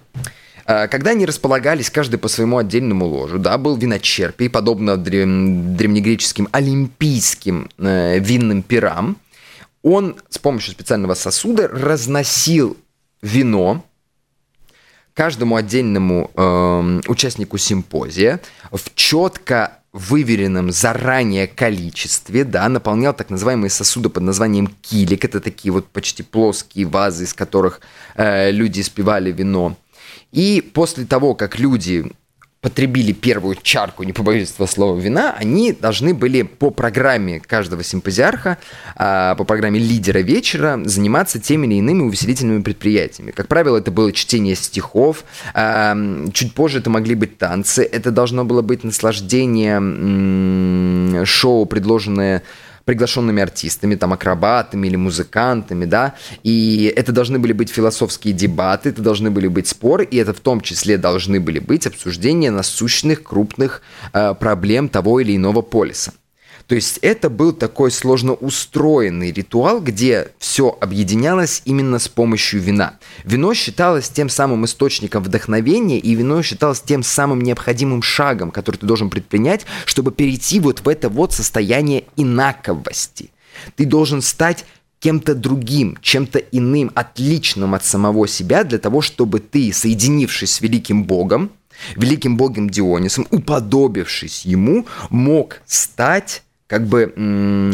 Э, 0.64 0.88
когда 0.88 1.11
они 1.11 1.26
располагались 1.26 1.90
каждый 1.90 2.18
по 2.18 2.28
своему 2.28 2.56
отдельному 2.56 3.04
ложу, 3.04 3.38
да, 3.38 3.58
был 3.58 3.76
виночерпий, 3.76 4.48
подобно 4.48 4.96
древнегреческим 4.96 6.48
олимпийским 6.50 7.68
э, 7.76 8.18
винным 8.20 8.62
пирам, 8.62 9.18
он 9.82 10.16
с 10.30 10.38
помощью 10.38 10.72
специального 10.72 11.12
сосуда 11.12 11.68
разносил 11.68 12.78
вино, 13.22 13.85
каждому 15.14 15.57
отдельному 15.57 16.31
э, 16.35 17.00
участнику 17.09 17.59
симпозия 17.59 18.40
в 18.70 18.94
четко 18.94 19.78
выверенном 19.92 20.70
заранее 20.70 21.46
количестве, 21.46 22.44
да, 22.44 22.68
наполнял 22.68 23.14
так 23.14 23.31
называемые 23.31 23.70
сосуды 23.70 24.11
под 24.11 24.22
названием 24.22 24.68
килик. 24.83 25.24
Это 25.24 25.40
такие 25.40 25.72
вот 25.72 25.88
почти 25.88 26.22
плоские 26.22 26.87
вазы, 26.87 27.24
из 27.24 27.35
которых 27.35 27.81
э, 28.14 28.50
люди 28.50 28.81
испивали 28.81 29.33
вино. 29.33 29.76
И 30.31 30.61
после 30.61 31.04
того, 31.04 31.35
как 31.35 31.59
люди 31.59 32.12
потребили 32.61 33.12
первую 33.12 33.57
чарку, 33.62 34.03
не 34.03 34.12
побоюсь 34.12 34.51
этого 34.51 34.66
слова, 34.66 34.99
вина, 34.99 35.33
они 35.38 35.73
должны 35.73 36.12
были 36.12 36.42
по 36.42 36.71
программе 36.71 37.38
каждого 37.38 37.85
симпозиарха, 37.85 38.59
а, 38.97 39.37
по 39.37 39.44
программе 39.44 39.79
лидера 39.79 40.18
вечера 40.18 40.81
заниматься 40.85 41.38
теми 41.38 41.66
или 41.66 41.75
иными 41.77 42.03
увеселительными 42.03 42.62
предприятиями. 42.62 43.31
Как 43.31 43.47
правило, 43.47 43.79
это 43.79 43.92
было 43.92 44.12
чтение 44.12 44.57
стихов, 44.57 45.25
а, 45.55 45.97
чуть 46.33 46.53
позже 46.55 46.81
это 46.81 46.90
могли 46.90 47.14
быть 47.14 47.38
танцы, 47.38 47.85
это 47.85 48.11
должно 48.11 48.44
было 48.44 48.62
быть 48.62 48.83
наслаждение 48.83 49.79
шоу, 51.25 51.64
предложенное 51.66 52.42
приглашенными 52.88 53.42
артистами, 53.42 53.96
там, 53.96 54.14
акробатами 54.14 54.87
или 54.87 54.96
музыкантами, 54.96 55.85
да, 55.85 56.14
и 56.42 56.90
это 56.96 57.12
должны 57.12 57.38
были 57.38 57.53
быть 57.53 57.68
философские 57.68 58.33
дебаты, 58.33 58.88
это 58.88 59.03
должны 59.03 59.31
были 59.31 59.46
быть 59.46 59.66
споры, 59.68 60.07
и 60.07 60.16
это 60.16 60.33
в 60.33 60.40
том 60.40 60.62
числе 60.62 60.96
должны 60.96 61.38
были 61.38 61.59
быть 61.59 61.87
обсуждения 61.87 62.51
насущных 62.51 63.22
крупных 63.22 63.83
э, 64.14 64.35
проблем 64.40 64.88
того 64.88 65.20
или 65.20 65.37
иного 65.37 65.61
полиса. 65.61 66.12
То 66.68 66.74
есть 66.74 66.98
это 67.00 67.31
был 67.31 67.54
такой 67.54 67.90
сложно 67.90 68.35
устроенный 68.35 69.33
ритуал, 69.33 69.81
где 69.81 70.33
все 70.38 70.76
объединялось 70.81 71.62
именно 71.64 71.98
с 71.98 72.09
помощью 72.09 72.61
вина. 72.61 72.98
Вино 73.24 73.54
считалось 73.54 74.11
тем 74.11 74.28
самым 74.28 74.66
источником 74.66 75.22
вдохновения, 75.22 75.98
и 75.98 76.14
вино 76.14 76.42
считалось 76.42 76.83
тем 76.83 77.02
самым 77.02 77.40
необходимым 77.40 78.02
шагом, 78.02 78.50
который 78.50 78.76
ты 78.76 78.85
должен 78.85 79.09
предпринять, 79.09 79.64
чтобы 79.87 80.12
перейти 80.12 80.61
вот 80.61 80.81
в 80.81 80.88
это 80.88 81.09
вот 81.09 81.33
состояние 81.33 82.04
инаковости. 82.16 83.31
Ты 83.76 83.87
должен 83.87 84.20
стать 84.20 84.66
кем-то 85.00 85.35
другим, 85.35 85.96
чем-то 86.02 86.38
иным, 86.38 86.92
отличным 86.94 87.74
от 87.74 87.87
самого 87.87 88.28
себя, 88.28 88.62
для 88.62 88.78
того, 88.78 89.00
чтобы 89.00 89.40
ты, 89.40 89.72
соединившись 89.72 90.52
с 90.52 90.61
великим 90.61 91.04
Богом, 91.04 91.50
великим 91.96 92.37
Богом 92.37 92.68
Дионисом, 92.68 93.26
уподобившись 93.31 94.44
ему, 94.44 94.87
мог 95.09 95.62
стать 95.64 96.42
как 96.68 96.87
бы 96.87 97.12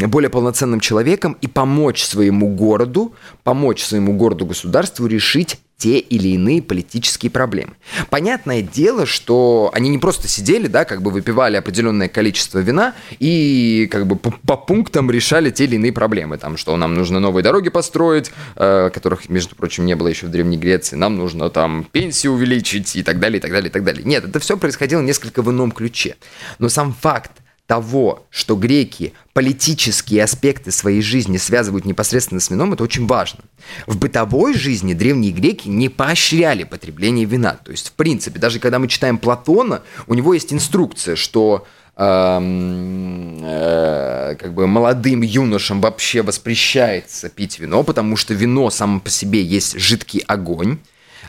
более 0.07 0.31
полноценным 0.31 0.81
человеком 0.81 1.37
и 1.43 1.49
помочь 1.49 2.05
своему 2.05 2.55
городу, 2.55 3.13
помочь 3.43 3.85
своему 3.85 4.15
городу-государству 4.17 5.07
решить 5.07 5.59
те 5.77 5.99
или 5.99 6.29
иные 6.29 6.63
политические 6.63 7.31
проблемы. 7.31 7.73
Понятное 8.09 8.63
дело, 8.63 9.07
что 9.07 9.71
они 9.75 9.91
не 9.91 9.99
просто 9.99 10.29
сидели, 10.29 10.69
да, 10.69 10.85
как 10.85 11.03
бы 11.03 11.11
выпивали 11.11 11.57
определенное 11.57 12.09
количество 12.09 12.61
вина 12.61 12.95
и 13.19 13.89
как 13.91 14.07
бы 14.07 14.15
по, 14.15 14.31
по 14.31 14.57
пунктам 14.57 15.11
решали 15.11 15.51
те 15.51 15.65
или 15.65 15.75
иные 15.75 15.93
проблемы. 15.93 16.39
Там, 16.39 16.57
что 16.57 16.77
нам 16.77 16.95
нужно 16.95 17.19
новые 17.19 17.43
дороги 17.43 17.71
построить, 17.71 18.31
э, 18.55 18.91
которых, 18.95 19.29
между 19.29 19.57
прочим, 19.57 19.85
не 19.85 19.97
было 19.97 20.07
еще 20.07 20.27
в 20.27 20.31
Древней 20.31 20.57
Греции, 20.57 20.95
нам 20.95 21.17
нужно 21.17 21.51
там 21.51 21.85
пенсию 21.91 22.35
увеличить 22.35 22.95
и 22.95 23.03
так 23.03 23.19
далее, 23.19 23.39
и 23.39 23.43
так 23.43 23.51
далее, 23.51 23.69
и 23.69 23.73
так 23.73 23.83
далее. 23.83 24.05
Нет, 24.05 24.25
это 24.25 24.39
все 24.39 24.57
происходило 24.57 25.03
несколько 25.03 25.43
в 25.43 25.51
ином 25.51 25.73
ключе. 25.73 26.15
Но 26.61 26.69
сам 26.69 26.95
факт 26.95 27.33
того, 27.67 28.27
что 28.31 28.57
греки 28.57 29.15
политические 29.33 30.25
аспекты 30.25 30.71
своей 30.71 31.01
жизни 31.01 31.39
связывают 31.39 31.87
непосредственно 31.87 32.41
с 32.41 32.51
вином, 32.51 32.75
это 32.75 32.85
очень 32.85 33.07
важно. 33.07 33.41
В 33.87 33.97
бытовой 33.97 34.55
жизни 34.55 34.93
древние 34.93 35.33
греки 35.33 35.69
не 35.69 35.89
поощряли 35.89 36.65
потребление 36.65 37.25
вина. 37.25 37.59
То 37.65 37.71
есть, 37.71 37.89
в 37.89 37.93
принципе, 37.93 38.39
даже 38.39 38.61
когда 38.61 38.79
мы 38.79 38.89
читаем 38.89 39.19
Платона, 39.19 39.83
у 40.07 40.15
него 40.15 40.35
есть 40.35 40.53
инструкция, 40.53 41.17
что 41.17 41.67
эм, 41.97 43.41
э, 43.43 44.37
как 44.39 44.53
бы 44.53 44.67
молодым 44.67 45.23
юношам 45.23 45.81
вообще 45.81 46.21
воспрещается 46.23 47.31
пить 47.31 47.59
вино, 47.59 47.83
потому 47.83 48.17
что 48.17 48.35
вино 48.35 48.69
само 48.69 49.01
по 49.01 49.09
себе 49.09 49.43
есть 49.43 49.79
жидкий 49.79 50.21
огонь, 50.21 50.79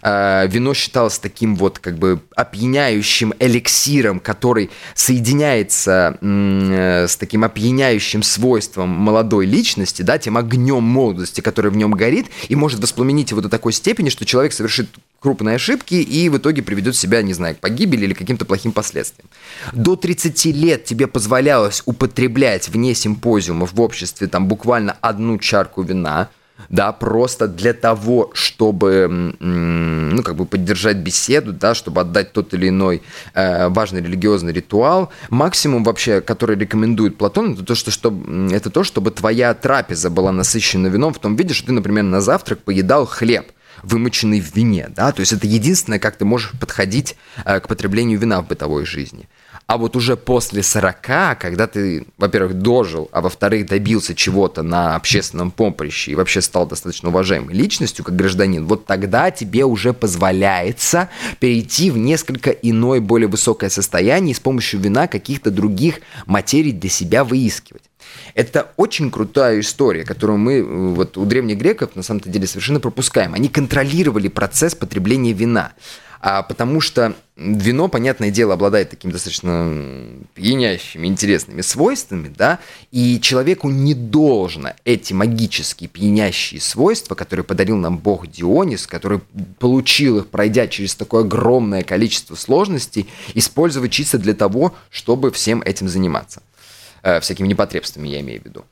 э, 0.06 0.48
вино 0.48 0.74
считалось 0.74 1.18
таким 1.18 1.56
вот 1.56 1.80
как 1.80 1.98
бы 1.98 2.22
опьяняющим 2.36 3.34
эликсиром, 3.39 4.20
который 4.20 4.70
соединяется 4.94 6.18
э, 6.22 7.08
с 7.10 7.18
таким 7.18 7.44
опьяняющим 7.44 8.22
свойством 8.22 8.89
молодой 8.89 9.48
личности, 9.48 10.04
да, 10.04 10.18
тем 10.18 10.38
огнем 10.38 10.84
молодости, 10.84 11.41
который 11.41 11.72
в 11.72 11.76
нем 11.76 11.91
горит, 11.91 12.28
и 12.48 12.56
может 12.56 12.80
воспламенить 12.80 13.32
его 13.32 13.41
до 13.41 13.50
такой 13.50 13.74
степени, 13.74 14.10
что 14.10 14.26
человек 14.26 14.54
совершит 14.54 14.89
крупные 15.20 15.56
ошибки 15.56 15.96
и 15.96 16.30
в 16.30 16.38
итоге 16.38 16.62
приведет 16.62 16.96
себя, 16.96 17.24
не 17.24 17.34
знаю, 17.34 17.56
к 17.56 17.60
погибели 17.60 18.06
или 18.06 18.13
каким-то 18.13 18.46
плохим 18.46 18.72
последствиям. 18.72 19.28
До 19.74 19.96
30 19.96 20.46
лет 20.46 20.86
тебе 20.86 21.08
позволялось 21.08 21.82
употреблять 21.86 22.70
вне 22.70 22.94
симпозиумов 22.94 23.74
в 23.74 23.82
обществе 23.82 24.28
там 24.28 24.48
буквально 24.48 24.96
одну 25.02 25.39
чарку 25.39 25.82
вина– 25.82 26.30
да, 26.69 26.91
просто 26.91 27.47
для 27.47 27.73
того, 27.73 28.32
чтобы, 28.34 29.36
ну, 29.39 30.23
как 30.23 30.36
бы 30.36 30.45
поддержать 30.45 30.97
беседу, 30.97 31.54
да, 31.54 31.75
чтобы 31.75 32.01
отдать 32.01 32.34
тот 32.34 32.54
или 32.54 32.69
иной 32.69 33.01
э, 33.34 33.67
важный 33.69 34.01
религиозный 34.01 34.54
ритуал. 34.54 35.12
Максимум 35.30 35.84
вообще, 35.84 36.21
который 36.21 36.58
рекомендует 36.58 37.17
Платон, 37.17 37.54
это 37.54 37.63
то, 37.63 37.75
что, 37.75 37.91
чтобы, 37.91 38.51
это 38.54 38.69
то, 38.69 38.84
чтобы 38.84 39.12
твоя 39.12 39.54
трапеза 39.54 40.10
была 40.10 40.32
насыщена 40.32 40.88
вином 40.88 41.13
в 41.13 41.19
том 41.19 41.36
виде, 41.36 41.54
что 41.54 41.67
ты, 41.67 41.73
например, 41.73 42.04
на 42.04 42.21
завтрак 42.21 42.60
поедал 42.60 43.06
хлеб 43.06 43.51
вымоченный 43.84 44.41
в 44.41 44.56
вине, 44.56 44.89
да, 44.89 45.12
то 45.12 45.19
есть 45.19 45.34
это 45.34 45.47
единственное, 45.47 45.99
как 45.99 46.15
ты 46.15 46.25
можешь 46.25 46.51
подходить 46.60 47.15
э, 47.43 47.60
к 47.60 47.67
потреблению 47.67 48.19
вина 48.19 48.41
в 48.41 48.47
бытовой 48.47 48.86
жизни. 48.86 49.28
А 49.67 49.78
вот 49.78 49.95
уже 49.95 50.15
после 50.15 50.62
40, 50.62 51.01
когда 51.39 51.65
ты, 51.65 52.06
во-первых, 52.17 52.54
дожил, 52.54 53.10
а 53.12 53.21
во-вторых, 53.21 53.65
добился 53.65 54.13
чего-то 54.13 54.62
на 54.62 54.95
общественном 54.95 55.49
поприще 55.49 56.12
и 56.12 56.15
вообще 56.15 56.41
стал 56.41 56.67
достаточно 56.67 57.10
уважаемой 57.10 57.56
личностью, 57.56 58.06
как 58.06 58.15
гражданин, 58.15 58.67
вот 58.67 58.86
тогда 58.86 59.32
тебе 59.32 59.65
уже 59.65 59.93
позволяется 59.93 61.10
перейти 61.39 61.89
в 61.89 61.97
несколько 61.97 62.51
иное, 62.51 63.01
более 63.01 63.28
высокое 63.28 63.71
состояние 63.71 64.34
и 64.34 64.36
с 64.36 64.39
помощью 64.39 64.80
вина 64.80 65.08
каких-то 65.08 65.49
других 65.49 65.99
материй 66.28 66.71
для 66.71 66.89
себя 66.89 67.23
выискивать. 67.23 67.84
Это 68.36 68.71
очень 68.78 69.10
крутая 69.10 69.60
история, 69.60 70.04
которую 70.04 70.38
мы 70.38 70.93
вот 70.93 71.17
у 71.17 71.25
древних 71.25 71.58
греков 71.58 71.95
на 71.95 72.04
самом-то 72.04 72.30
деле 72.30 72.45
совершенно 72.45 72.80
пропускаем. 72.80 73.34
Они 73.34 73.49
контролировали 73.49 74.28
процесс 74.28 74.75
потребления 74.75 75.34
вина 75.34 75.73
а 76.28 76.42
потому 76.42 76.82
что 76.82 77.14
вино, 77.38 77.88
понятное 77.88 78.32
дело, 78.32 78.56
обладает 78.56 78.90
такими 78.90 79.12
достаточно 79.12 79.72
пьянящими, 80.34 81.06
интересными 81.06 81.62
свойствами, 81.62 82.34
да, 82.36 82.58
и 82.90 83.22
человеку 83.22 83.70
не 83.70 83.94
должно 83.94 84.72
эти 84.86 85.14
магические 85.14 85.88
пьянящие 85.88 86.60
свойства, 86.60 87.14
которые 87.14 87.44
подарил 87.44 87.78
нам 87.78 88.00
бог 88.00 88.26
Дионис, 88.26 88.88
который 88.88 89.20
получил 89.60 90.18
их, 90.18 90.28
пройдя 90.30 90.68
через 90.68 90.96
такое 90.96 91.26
огромное 91.26 91.84
количество 91.84 92.34
сложностей, 92.34 93.08
использовать 93.36 93.92
чисто 93.92 94.18
для 94.18 94.34
того, 94.34 94.74
чтобы 94.90 95.32
всем 95.32 95.62
этим 95.62 95.88
заниматься. 95.88 96.42
Э, 97.04 97.20
всякими 97.20 97.48
непотребствами, 97.48 98.08
я 98.08 98.22
имею 98.22 98.42
в 98.42 98.46
виду. 98.46 98.66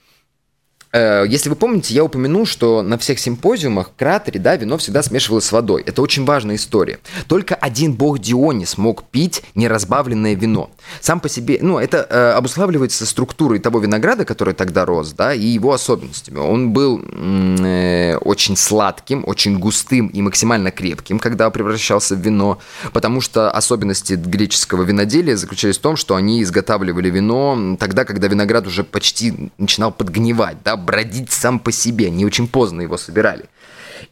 Э, 0.93 1.25
если 1.27 1.49
вы 1.49 1.55
помните, 1.55 1.93
я 1.93 2.03
упомянул, 2.03 2.45
что 2.45 2.83
на 2.83 2.97
всех 2.97 3.19
симпозиумах 3.19 3.91
кратере, 3.97 4.39
да, 4.39 4.55
вино 4.55 4.77
всегда 4.77 5.01
смешивалось 5.01 5.45
с 5.45 5.51
водой. 5.51 5.83
Это 5.85 6.01
очень 6.01 6.23
важная 6.23 6.55
история. 6.55 6.99
Только 7.27 7.55
один 7.55 7.93
бог 7.93 8.19
Дионис 8.19 8.77
мог 8.77 9.03
пить 9.05 9.43
неразбавленное 9.55 10.35
вино. 10.35 10.69
Сам 11.01 11.19
по 11.19 11.29
себе, 11.29 11.57
ну, 11.61 11.79
это 11.79 12.05
э, 12.09 12.31
обуславливается 12.37 13.07
структурой 13.07 13.59
того 13.59 13.79
винограда, 13.79 14.23
который 14.23 14.53
тогда 14.53 14.85
рос, 14.85 15.13
да, 15.13 15.33
и 15.33 15.45
его 15.45 15.73
особенностями. 15.73 16.37
Он 16.37 16.71
был 16.71 17.03
э, 17.03 18.17
очень 18.17 18.55
сладким, 18.55 19.23
очень 19.25 19.57
густым 19.57 20.07
и 20.07 20.21
максимально 20.21 20.69
крепким, 20.69 21.17
когда 21.17 21.49
превращался 21.49 22.15
в 22.15 22.19
вино, 22.19 22.59
потому 22.93 23.19
что 23.19 23.49
особенности 23.49 24.13
греческого 24.13 24.83
виноделия 24.83 25.37
заключались 25.37 25.79
в 25.79 25.81
том, 25.81 25.95
что 25.95 26.15
они 26.15 26.43
изготавливали 26.43 27.09
вино 27.09 27.77
тогда, 27.79 28.05
когда 28.05 28.27
виноград 28.27 28.67
уже 28.67 28.83
почти 28.83 29.49
начинал 29.57 29.91
подгнивать, 29.91 30.57
да, 30.63 30.77
бродить 30.83 31.31
сам 31.31 31.59
по 31.59 31.71
себе. 31.71 32.09
Не 32.09 32.25
очень 32.25 32.47
поздно 32.47 32.81
его 32.81 32.97
собирали. 32.97 33.45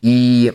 И 0.02 0.54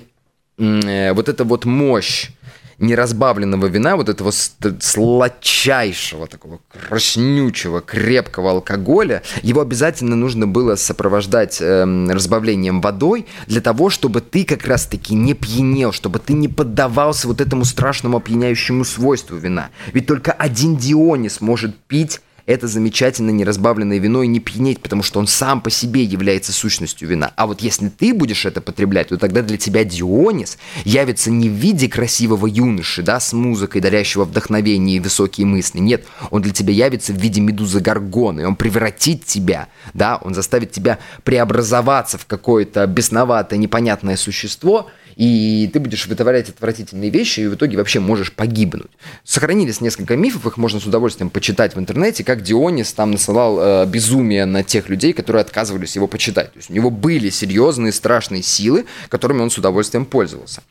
э, 0.59 1.13
вот 1.13 1.29
эта 1.29 1.45
вот 1.45 1.65
мощь 1.65 2.31
неразбавленного 2.79 3.67
вина, 3.67 3.97
вот 3.97 4.09
этого 4.09 4.31
сладчайшего, 4.31 6.27
такого 6.27 6.61
краснючего, 6.89 7.81
крепкого 7.81 8.51
алкоголя, 8.51 9.23
его 9.43 9.61
обязательно 9.61 10.17
нужно 10.17 10.47
было 10.47 10.77
сопровождать 10.77 11.59
э, 11.61 11.85
разбавлением 12.11 12.81
водой 12.81 13.27
для 13.47 13.61
того, 13.61 13.91
чтобы 13.91 14.21
ты 14.21 14.45
как 14.45 14.67
раз-таки 14.67 15.15
не 15.15 15.35
пьянел, 15.35 15.93
чтобы 15.93 16.19
ты 16.19 16.35
не 16.35 16.49
поддавался 16.49 17.29
вот 17.29 17.41
этому 17.41 17.65
страшному 17.65 18.19
опьяняющему 18.19 18.85
свойству 18.85 19.37
вина. 19.37 19.71
Ведь 19.93 20.07
только 20.07 20.33
один 20.33 20.77
Дионис 20.77 21.41
может 21.41 21.77
пить 21.77 22.21
это 22.47 22.69
замечательно 22.69 23.31
неразбавленное 23.31 23.99
вино 23.99 24.23
и 24.23 24.27
не 24.29 24.41
пьянеть, 24.41 24.81
потому 24.81 25.03
что 25.03 25.19
он 25.19 25.27
сам 25.27 25.61
по 25.61 25.71
себе 25.71 26.05
является 26.05 26.53
сущностью 26.53 27.09
вина. 27.09 27.33
А 27.37 27.47
вот 27.47 27.61
если 27.61 27.89
ты 27.89 28.15
будешь 28.15 28.47
это 28.47 28.61
потреблять, 28.61 29.09
то 29.09 29.19
тогда 29.19 29.43
для 29.43 29.57
тебя 29.57 29.85
Дионис 29.85 30.59
явится 30.85 31.31
не 31.31 31.49
в 31.49 31.53
виде 31.53 31.89
красивого 31.89 32.47
юноши, 32.47 33.03
да, 33.03 33.19
с 33.19 33.33
музыкой, 33.33 33.81
дарящего 33.81 34.25
вдохновение 34.25 34.97
и 34.97 35.01
высокие 35.01 35.47
мысли. 35.47 35.79
Нет, 35.81 36.07
он 36.31 36.43
для 36.43 36.53
тебя 36.53 36.73
явится 36.73 37.13
в 37.13 37.17
виде 37.17 37.41
медузы 37.41 37.81
Гаргоны. 37.81 38.47
Он 38.47 38.55
превратит 38.55 39.25
тебя, 39.25 39.69
да, 39.93 40.17
он 40.23 40.35
заставит 40.35 40.71
тебя 40.71 40.99
преобразоваться 41.25 42.17
в 42.19 42.27
какое-то 42.27 42.87
бесноватое, 42.87 43.59
непонятное 43.59 44.17
существо– 44.17 44.89
и 45.17 45.71
ты 45.73 45.81
будешь 45.81 46.07
вытворять 46.07 46.51
отвратительные 46.51 47.09
вещи, 47.09 47.41
и 47.41 47.47
в 47.47 47.55
итоге 47.55 47.79
вообще 47.79 48.01
можешь 48.01 48.33
погибнуть. 48.33 48.91
Сохранились 49.25 49.81
несколько 49.81 50.15
мифов, 50.15 50.47
их 50.47 50.59
можно 50.59 50.79
с 50.79 50.85
удовольствием 50.85 51.31
почитать 51.31 51.75
в 51.75 51.79
интернете, 51.79 52.23
как 52.23 52.43
Дионис 52.43 52.93
там 52.93 53.13
насылал 53.13 53.59
э, 53.59 53.87
безумие 53.87 54.45
на 54.45 54.63
тех 54.63 54.91
людей, 54.91 55.15
которые 55.15 55.41
отказывались 55.41 55.97
его 55.97 56.07
почитать. 56.07 56.53
То 56.53 56.59
есть 56.59 56.71
у 56.71 56.75
него 56.75 56.91
были 56.91 57.31
серьезные 57.31 57.93
страшные 57.93 58.43
силы, 58.43 58.85
которыми 59.09 59.41
он 59.41 59.51
с 59.51 59.57
удовольствием 59.57 60.05
пользовался. 60.05 60.63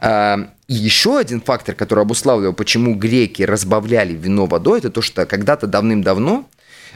Э, 0.00 0.46
и 0.66 0.74
еще 0.74 1.18
один 1.18 1.42
фактор, 1.42 1.74
который 1.74 2.02
обуславливал, 2.02 2.54
почему 2.54 2.94
греки 2.94 3.42
разбавляли 3.42 4.14
вино 4.14 4.46
водой, 4.46 4.78
это 4.78 4.88
то, 4.88 5.02
что 5.02 5.26
когда-то 5.26 5.66
давным-давно 5.66 6.48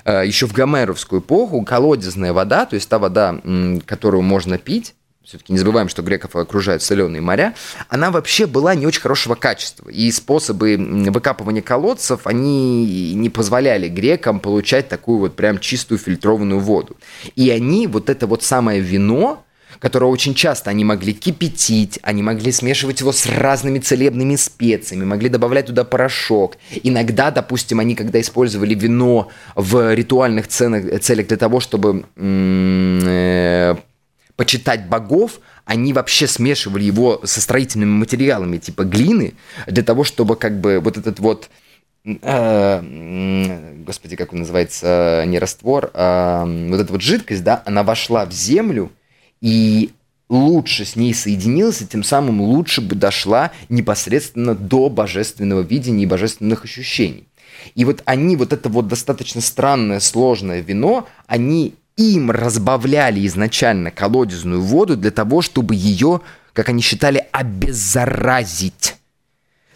э, 0.07 0.23
еще 0.27 0.47
в 0.47 0.55
гомеровскую 0.55 1.21
эпоху 1.21 1.61
колодезная 1.64 2.33
вода, 2.33 2.64
то 2.64 2.77
есть 2.77 2.88
та 2.88 2.99
вода, 2.99 3.38
которую 3.85 4.23
можно 4.23 4.57
пить, 4.57 4.95
все-таки 5.25 5.53
не 5.53 5.59
забываем, 5.59 5.89
что 5.89 6.03
греков 6.03 6.37
окружают 6.37 6.83
соленые 6.83 7.23
моря, 7.23 7.55
она 7.89 8.11
вообще 8.11 8.47
была 8.47 8.75
не 8.75 8.87
очень 8.87 9.01
хорошего 9.01 9.35
качества. 9.35 9.89
И 9.89 10.11
способы 10.11 10.77
выкапывания 11.11 11.63
колодцев, 11.63 12.27
они 12.27 13.15
не 13.15 13.31
позволяли 13.31 13.89
грекам 13.89 14.39
получать 14.39 14.89
такую 14.89 15.19
вот 15.19 15.37
прям 15.37 15.59
чистую 15.61 15.99
фильтрованную 15.99 16.61
воду. 16.61 16.97
И 17.37 17.49
они 17.51 17.87
вот 17.87 18.11
это 18.11 18.27
вот 18.27 18.43
самое 18.43 18.81
вино, 18.81 19.45
которое 19.79 20.07
очень 20.07 20.35
часто 20.35 20.71
они 20.71 20.85
могли 20.85 21.15
кипятить, 21.15 21.99
они 22.03 22.23
могли 22.23 22.53
смешивать 22.53 23.01
его 23.01 23.11
с 23.13 23.27
разными 23.27 23.79
целебными 23.79 24.37
специями, 24.37 25.05
могли 25.05 25.31
добавлять 25.31 25.67
туда 25.67 25.85
порошок. 25.85 26.59
Иногда, 26.83 27.31
допустим, 27.31 27.81
они, 27.81 27.95
когда 27.95 28.21
использовали 28.21 28.75
вино 28.75 29.31
в 29.55 29.95
ритуальных 29.95 30.49
целях 30.49 31.27
для 31.27 31.37
того, 31.39 31.61
чтобы 31.61 32.05
э, 32.17 33.75
почитать 34.37 34.88
богов, 34.88 35.40
они 35.64 35.92
вообще 35.92 36.27
смешивали 36.27 36.85
его 36.85 37.20
со 37.25 37.40
строительными 37.40 37.90
материалами, 37.90 38.59
типа 38.59 38.85
глины, 38.85 39.35
для 39.66 39.83
того, 39.83 40.05
чтобы 40.05 40.37
как 40.37 40.61
бы 40.61 40.81
вот 40.81 40.97
этот 40.97 41.20
вот 41.20 41.49
э, 42.05 43.75
господи, 43.85 44.16
как 44.16 44.33
он 44.33 44.40
называется, 44.40 45.25
не 45.27 45.38
раствор, 45.38 45.90
а 45.94 46.44
вот 46.44 46.81
эта 46.81 46.92
вот 46.92 47.03
жидкость, 47.03 47.44
да, 47.44 47.62
она 47.64 47.83
вошла 47.83 48.27
в 48.27 48.33
землю 48.33 48.92
и 49.40 49.90
лучше 50.29 50.85
с 50.85 50.97
ней 50.97 51.14
соединилась, 51.14 51.83
и 51.83 51.87
тем 51.87 52.03
самым 52.03 52.40
лучше 52.40 52.81
бы 52.81 52.94
дошла 52.94 53.53
непосредственно 53.68 54.55
до 54.55 54.88
божественного 54.88 55.61
видения 55.61 56.05
и 56.05 56.07
божественных 56.07 56.64
ощущений. 56.64 57.29
И 57.75 57.85
вот 57.85 58.03
они, 58.05 58.37
вот 58.37 58.53
это 58.53 58.68
вот 58.68 58.88
достаточно 58.88 59.40
странное, 59.40 60.01
сложное 60.01 60.61
вино, 60.61 61.09
они 61.27 61.75
им 61.96 62.30
разбавляли 62.30 63.26
изначально 63.26 63.90
колодезную 63.90 64.62
воду 64.62 64.96
для 64.96 65.11
того, 65.11 65.42
чтобы 65.42 65.74
ее, 65.74 66.20
как 66.52 66.68
они 66.68 66.83
считали, 66.83 67.26
обеззаразить. 67.33 68.96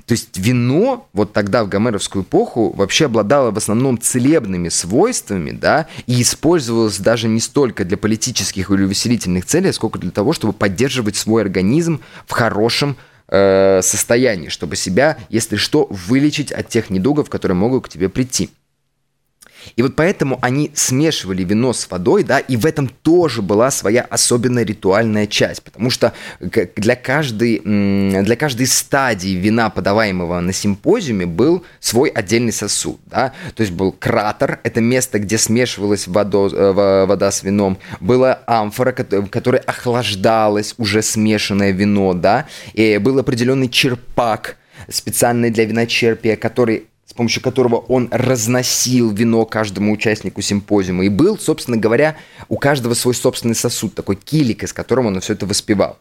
То 0.09 0.13
есть 0.13 0.39
вино 0.39 1.07
вот 1.13 1.35
тогда 1.35 1.63
в 1.65 1.69
гомеровскую 1.69 2.25
эпоху 2.25 2.73
вообще 2.75 3.05
обладало 3.05 3.51
в 3.51 3.59
основном 3.59 4.01
целебными 4.01 4.71
свойствами, 4.71 5.51
да, 5.51 5.87
и 6.07 6.23
использовалось 6.23 6.99
даже 6.99 7.29
не 7.29 7.41
столько 7.41 7.85
для 7.85 7.99
политических 7.99 8.71
или 8.71 8.85
увеселительных 8.85 9.45
целей, 9.45 9.71
сколько 9.71 9.99
для 9.99 10.11
того, 10.11 10.33
чтобы 10.33 10.55
поддерживать 10.55 11.17
свой 11.17 11.43
организм 11.43 12.01
в 12.27 12.33
хорошем 12.33 12.97
э, 13.29 13.83
состоянии, 13.83 14.49
чтобы 14.49 14.77
себя, 14.77 15.19
если 15.29 15.57
что, 15.57 15.87
вылечить 15.91 16.53
от 16.53 16.71
тех 16.71 16.89
недугов, 16.89 17.29
которые 17.29 17.57
могут 17.57 17.85
к 17.85 17.89
тебе 17.91 18.09
прийти. 18.09 18.49
И 19.77 19.83
вот 19.83 19.97
поэтому 19.97 20.39
они 20.43 20.71
смешивали 20.75 21.45
вино 21.45 21.73
с 21.73 21.91
водой, 21.91 22.25
да, 22.25 22.39
и 22.39 22.57
в 22.57 22.67
этом 22.67 22.89
тоже 22.89 23.43
была 23.43 23.71
своя 23.71 24.03
особенная 24.03 24.65
ритуальная 24.65 25.27
часть, 25.27 25.63
потому 25.63 25.91
что 25.91 26.13
для 26.41 26.97
каждой, 26.97 27.61
для 27.61 28.37
каждой 28.37 28.67
стадии 28.67 29.31
вина, 29.31 29.71
подаваемого 29.71 30.41
на 30.41 30.53
симпозиуме, 30.53 31.27
был 31.27 31.65
свой 31.81 32.09
отдельный 32.09 32.53
сосуд, 32.53 33.01
да, 33.07 33.33
то 33.55 33.63
есть 33.63 33.73
был 33.73 33.93
кратер, 33.93 34.61
это 34.63 34.81
место, 34.81 35.19
где 35.19 35.39
смешивалась 35.39 36.07
водо, 36.07 36.49
э, 36.49 37.07
вода 37.07 37.31
с 37.31 37.43
вином, 37.43 37.79
была 38.01 38.41
амфора, 38.47 38.93
которая 38.93 39.63
охлаждалась 39.63 40.75
уже 40.79 41.03
смешанное 41.03 41.73
вино, 41.73 42.15
да, 42.15 42.47
и 42.73 42.99
был 42.99 43.19
определенный 43.19 43.69
черпак, 43.69 44.57
специальный 44.89 45.51
для 45.51 45.65
виночерпия, 45.65 46.37
который 46.37 46.87
помощью 47.19 47.43
которого 47.43 47.77
он 47.77 48.09
разносил 48.13 49.11
вино 49.11 49.45
каждому 49.45 49.93
участнику 49.93 50.41
симпозиума. 50.41 51.05
И 51.05 51.09
был, 51.09 51.37
собственно 51.37 51.77
говоря, 51.77 52.17
у 52.49 52.57
каждого 52.57 52.95
свой 52.95 53.15
собственный 53.15 53.57
сосуд, 53.57 53.95
такой 53.95 54.15
килик, 54.17 54.63
из 54.63 54.73
которого 54.73 55.09
он 55.09 55.21
все 55.21 55.33
это 55.33 55.45
воспевал. 55.45 55.99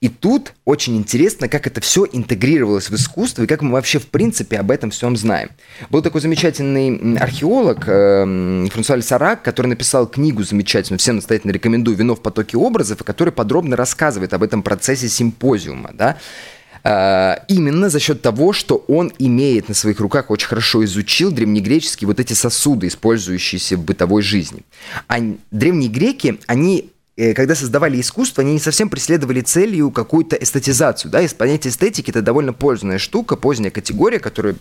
И 0.00 0.08
тут 0.08 0.54
очень 0.64 0.96
интересно, 0.96 1.48
как 1.48 1.66
это 1.66 1.82
все 1.82 2.06
интегрировалось 2.10 2.88
в 2.88 2.94
искусство 2.94 3.42
и 3.42 3.46
как 3.46 3.60
мы 3.60 3.72
вообще 3.72 3.98
в 3.98 4.06
принципе 4.06 4.56
об 4.56 4.70
этом 4.70 4.90
всем 4.90 5.16
знаем. 5.18 5.50
Был 5.90 6.00
такой 6.00 6.22
замечательный 6.22 7.18
археолог 7.18 7.84
э, 7.86 8.66
Франсуаль 8.72 9.02
Сарак, 9.02 9.42
который 9.42 9.66
написал 9.66 10.06
книгу 10.06 10.42
замечательную, 10.42 10.98
всем 10.98 11.16
настоятельно 11.16 11.52
рекомендую 11.52 11.96
«Вино 11.96 12.14
в 12.14 12.22
потоке 12.22 12.56
образов», 12.56 13.02
и 13.02 13.04
который 13.04 13.34
подробно 13.34 13.76
рассказывает 13.76 14.32
об 14.32 14.42
этом 14.42 14.62
процессе 14.62 15.08
симпозиума. 15.08 15.90
Да? 15.92 16.16
А, 16.86 17.42
именно 17.48 17.88
за 17.88 17.98
счет 17.98 18.20
того, 18.20 18.52
что 18.52 18.84
он 18.88 19.10
имеет 19.18 19.68
на 19.68 19.74
своих 19.74 20.00
руках, 20.00 20.30
очень 20.30 20.48
хорошо 20.48 20.84
изучил 20.84 21.32
древнегреческие 21.32 22.06
вот 22.06 22.20
эти 22.20 22.34
сосуды, 22.34 22.88
использующиеся 22.88 23.78
в 23.78 23.84
бытовой 23.84 24.20
жизни. 24.20 24.62
А 25.08 25.18
древние 25.50 25.88
греки, 25.88 26.38
они 26.46 26.90
э, 27.16 27.32
когда 27.32 27.54
создавали 27.54 27.98
искусство, 27.98 28.42
они 28.42 28.52
не 28.52 28.58
совсем 28.58 28.90
преследовали 28.90 29.40
целью 29.40 29.90
какую-то 29.90 30.36
эстетизацию. 30.36 31.10
Да? 31.10 31.22
И 31.22 31.28
понятие 31.28 31.70
эстетики– 31.70 32.10
это 32.12 32.20
довольно 32.20 32.52
поздняя 32.52 32.98
штука, 32.98 33.36
поздняя 33.36 33.70
категория, 33.70 34.18
которая 34.18 34.56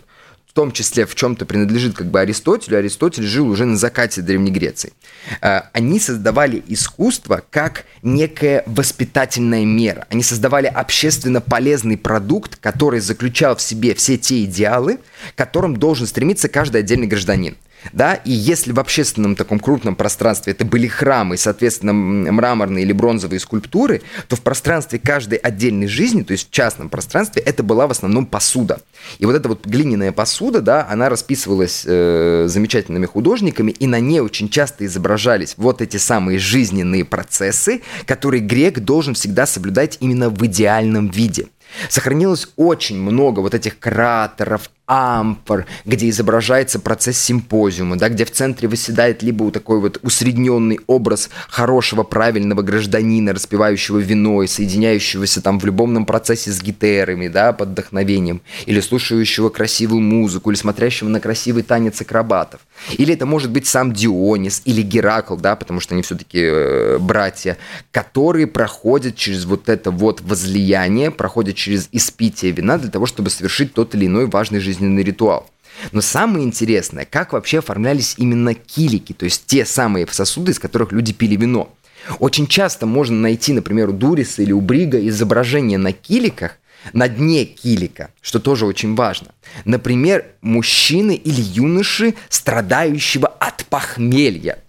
в 0.53 0.55
том 0.55 0.71
числе 0.71 1.07
в 1.07 1.15
чем-то 1.15 1.47
принадлежит 1.47 1.95
как 1.95 2.11
бы 2.11 2.19
Аристотелю. 2.19 2.77
Аристотель 2.77 3.23
жил 3.23 3.49
уже 3.49 3.65
на 3.65 3.75
закате 3.75 4.21
Древней 4.21 4.51
Греции. 4.51 4.93
А, 5.41 5.71
они 5.73 5.99
создавали 5.99 6.63
искусство 6.67 7.41
как 7.49 7.85
некая 8.03 8.61
воспитательная 8.67 9.65
мера. 9.65 10.05
Они 10.11 10.21
создавали 10.21 10.67
общественно 10.67 11.41
полезный 11.41 11.97
продукт, 11.97 12.57
который 12.57 12.99
заключал 12.99 13.55
в 13.55 13.63
себе 13.63 13.95
все 13.95 14.15
те 14.19 14.43
идеалы, 14.43 14.99
к 15.33 15.37
которым 15.37 15.75
должен 15.75 16.05
стремиться 16.05 16.47
каждый 16.49 16.81
отдельный 16.81 17.07
гражданин 17.07 17.57
да, 17.91 18.13
и 18.13 18.31
если 18.31 18.71
в 18.71 18.79
общественном 18.79 19.35
таком 19.35 19.59
крупном 19.59 19.95
пространстве 19.95 20.53
это 20.53 20.65
были 20.65 20.87
храмы, 20.87 21.37
соответственно, 21.37 21.93
мраморные 21.93 22.85
или 22.85 22.93
бронзовые 22.93 23.39
скульптуры, 23.39 24.01
то 24.27 24.35
в 24.35 24.41
пространстве 24.41 24.99
каждой 24.99 25.37
отдельной 25.37 25.87
жизни, 25.87 26.23
то 26.23 26.31
есть 26.31 26.47
в 26.47 26.51
частном 26.51 26.89
пространстве, 26.89 27.41
это 27.41 27.63
была 27.63 27.87
в 27.87 27.91
основном 27.91 28.25
посуда. 28.25 28.81
И 29.19 29.25
вот 29.25 29.35
эта 29.35 29.49
вот 29.49 29.65
глиняная 29.65 30.11
посуда, 30.11 30.61
да, 30.61 30.87
она 30.89 31.09
расписывалась 31.09 31.83
э, 31.85 32.45
замечательными 32.47 33.05
художниками, 33.05 33.71
и 33.71 33.87
на 33.87 33.99
ней 33.99 34.21
очень 34.21 34.49
часто 34.49 34.85
изображались 34.85 35.55
вот 35.57 35.81
эти 35.81 35.97
самые 35.97 36.39
жизненные 36.39 37.03
процессы, 37.05 37.81
которые 38.05 38.41
грек 38.41 38.79
должен 38.79 39.13
всегда 39.13 39.45
соблюдать 39.45 39.97
именно 39.99 40.29
в 40.29 40.45
идеальном 40.45 41.09
виде. 41.09 41.47
Сохранилось 41.89 42.49
очень 42.55 42.99
много 42.99 43.39
вот 43.39 43.53
этих 43.53 43.79
кратеров, 43.79 44.69
ампор, 44.85 45.65
где 45.85 46.09
изображается 46.09 46.77
процесс 46.77 47.17
симпозиума, 47.17 47.97
да, 47.97 48.09
где 48.09 48.25
в 48.25 48.31
центре 48.31 48.67
выседает 48.67 49.23
либо 49.23 49.49
такой 49.49 49.79
вот 49.79 49.99
усредненный 50.03 50.79
образ 50.87 51.29
хорошего, 51.47 52.03
правильного 52.03 52.61
гражданина, 52.63 53.33
распивающего 53.33 53.99
вино 53.99 54.43
и 54.43 54.47
соединяющегося 54.47 55.41
там 55.41 55.59
в 55.59 55.65
любовном 55.65 56.05
процессе 56.05 56.51
с 56.51 56.61
гитерами, 56.61 57.29
да, 57.29 57.53
под 57.53 57.69
вдохновением, 57.69 58.41
или 58.65 58.81
слушающего 58.81 59.49
красивую 59.49 60.01
музыку, 60.01 60.51
или 60.51 60.57
смотрящего 60.57 61.07
на 61.07 61.21
красивый 61.21 61.63
танец 61.63 62.01
акробатов. 62.01 62.59
Или 62.97 63.13
это 63.13 63.25
может 63.25 63.51
быть 63.51 63.67
сам 63.67 63.93
Дионис 63.93 64.61
или 64.65 64.81
Геракл, 64.81 65.37
да, 65.37 65.55
потому 65.55 65.79
что 65.79 65.95
они 65.95 66.03
все-таки 66.03 66.39
э, 66.41 66.97
братья, 66.99 67.57
которые 67.91 68.47
проходят 68.47 69.15
через 69.15 69.45
вот 69.45 69.69
это 69.69 69.91
вот 69.91 70.19
возлияние, 70.21 71.09
проходят 71.09 71.55
через 71.55 71.87
испитие 71.93 72.51
вина 72.51 72.77
для 72.77 72.91
того, 72.91 73.05
чтобы 73.05 73.29
совершить 73.29 73.73
тот 73.73 73.95
или 73.95 74.07
иной 74.07 74.25
важный 74.25 74.59
жизненный 74.59 74.72
ритуал. 74.79 75.49
Но 75.91 76.01
самое 76.01 76.45
интересное, 76.45 77.05
как 77.05 77.33
вообще 77.33 77.59
оформлялись 77.59 78.15
именно 78.17 78.53
килики, 78.53 79.13
то 79.13 79.25
есть 79.25 79.45
те 79.45 79.65
самые 79.65 80.07
сосуды, 80.07 80.51
из 80.51 80.59
которых 80.59 80.91
люди 80.91 81.13
пили 81.13 81.35
вино. 81.35 81.73
Очень 82.19 82.47
часто 82.47 82.85
можно 82.85 83.17
найти, 83.17 83.53
например, 83.53 83.89
у 83.89 83.93
Дуриса 83.93 84.41
или 84.41 84.51
у 84.51 84.61
Брига 84.61 85.05
изображение 85.07 85.77
на 85.77 85.93
киликах, 85.93 86.57
на 86.91 87.07
дне 87.07 87.45
килика, 87.45 88.09
что 88.21 88.39
тоже 88.39 88.65
очень 88.65 88.95
важно. 88.95 89.29
Например, 89.63 90.25
мужчины 90.41 91.15
или 91.15 91.41
юноши, 91.41 92.13
страдающего 92.27 93.27
от 93.27 93.65
похмелья. 93.65 94.59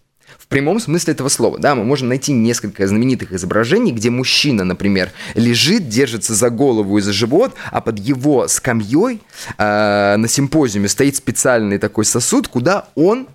В 0.45 0.47
прямом 0.47 0.79
смысле 0.79 1.15
этого 1.15 1.31
слова, 1.31 1.59
да, 1.59 1.75
мы 1.75 1.85
можем 1.85 2.09
найти 2.09 2.31
несколько 2.31 2.87
знаменитых 2.87 3.33
изображений, 3.33 3.93
где 3.93 4.11
мужчина, 4.11 4.63
например, 4.63 5.11
лежит, 5.35 5.89
держится 5.89 6.35
за 6.35 6.51
голову 6.51 6.99
и 6.99 7.01
за 7.01 7.15
живот, 7.15 7.55
а 7.73 7.81
под 7.81 7.99
его 7.99 8.47
скамьей 8.47 9.23
э, 9.57 10.17
на 10.19 10.29
симпозиуме 10.29 10.89
стоит 10.89 11.17
специальный 11.17 11.79
такой 11.79 12.05
сосуд, 12.05 12.49
куда 12.49 12.89
он, 12.95 13.27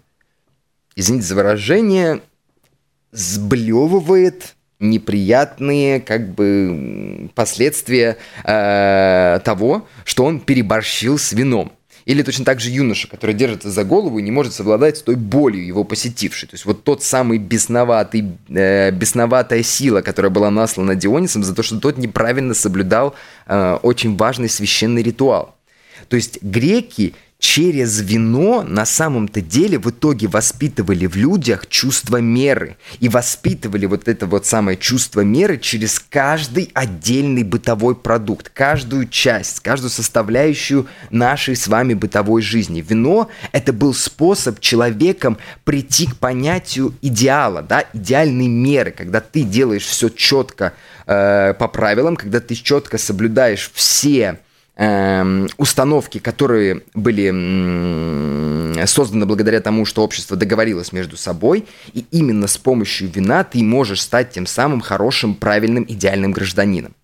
извините 0.95 1.25
за 1.25 1.35
выражение, 1.35 2.21
сблевывает 3.11 4.55
неприятные 4.79 6.01
как 6.01 6.35
бы 6.35 7.31
последствия 7.33 8.17
э, 8.43 9.39
того, 9.43 9.87
что 10.05 10.25
он 10.25 10.39
переборщил 10.39 11.17
с 11.17 11.33
вином. 11.33 11.71
Или 12.09 12.23
точно 12.23 12.43
так 12.43 12.59
же 12.59 12.71
юноша, 12.71 13.07
который 13.07 13.35
держится 13.35 13.69
за 13.69 13.83
голову 13.83 14.17
и 14.17 14.23
не 14.23 14.31
может 14.31 14.51
совладать 14.51 14.97
с 14.97 15.03
той 15.03 15.13
болью 15.13 15.63
его 15.63 15.83
посетившей. 15.83 16.49
То 16.49 16.55
есть 16.55 16.65
вот 16.65 16.83
тот 16.83 17.03
самый 17.03 17.37
бесноватый, 17.37 18.31
э, 18.49 18.89
бесноватая 18.89 19.61
сила, 19.61 20.01
которая 20.01 20.31
была 20.31 20.49
наслана 20.49 20.95
Дионисом 20.95 21.43
за 21.43 21.53
то, 21.53 21.61
что 21.61 21.79
тот 21.79 21.99
неправильно 21.99 22.55
соблюдал 22.55 23.13
э, 23.45 23.77
очень 23.83 24.17
важный 24.17 24.49
священный 24.49 25.03
ритуал. 25.03 25.55
То 26.07 26.15
есть 26.15 26.41
греки 26.41 27.13
через 27.39 28.01
вино 28.01 28.63
на 28.67 28.85
самом-то 28.85 29.39
деле 29.39 29.79
в 29.79 29.89
итоге 29.89 30.27
воспитывали 30.27 31.05
в 31.05 31.15
людях 31.15 31.67
чувство 31.67 32.17
меры. 32.17 32.75
И 32.99 33.07
воспитывали 33.07 33.85
вот 33.85 34.09
это 34.09 34.27
вот 34.27 34.45
самое 34.45 34.77
чувство 34.77 35.21
меры 35.21 35.57
через 35.57 35.99
каждый 35.99 36.69
отдельный 36.73 37.43
бытовой 37.43 37.95
продукт, 37.95 38.49
каждую 38.49 39.07
часть, 39.07 39.61
каждую 39.61 39.89
составляющую 39.89 40.87
нашей 41.11 41.55
с 41.55 41.69
вами 41.69 41.93
бытовой 41.93 42.41
жизни. 42.41 42.85
Вино– 42.87 43.29
это 43.53 43.71
был 43.71 43.93
способ 43.93 44.59
человеком 44.59 45.37
прийти 45.63 46.07
к 46.07 46.17
понятию 46.17 46.93
идеала, 47.01 47.61
да, 47.61 47.85
идеальной 47.93 48.49
меры, 48.49 48.91
когда 48.91 49.21
ты 49.21 49.43
делаешь 49.43 49.85
все 49.85 50.09
четко 50.09 50.73
э, 51.07 51.53
по 51.57 51.69
правилам, 51.69 52.17
когда 52.17 52.41
ты 52.41 52.55
четко 52.55 52.97
соблюдаешь 52.97 53.71
все 53.73 54.39
установки, 55.57 56.19
которые 56.19 56.83
были 56.93 58.85
созданы 58.85 59.25
благодаря 59.25 59.59
тому, 59.59 59.85
что 59.85 60.03
общество 60.03 60.37
договорилось 60.37 60.93
между 60.93 61.17
собой, 61.17 61.65
и 61.93 62.05
именно 62.11 62.47
с 62.47 62.57
помощью 62.57 63.09
вина 63.09 63.43
ты 63.43 63.61
можешь 63.61 64.01
стать 64.01 64.31
тем 64.31 64.45
самым 64.45 64.79
хорошим, 64.79 65.35
правильным, 65.35 65.83
идеальным 65.85 66.31
гражданином. 66.31 66.95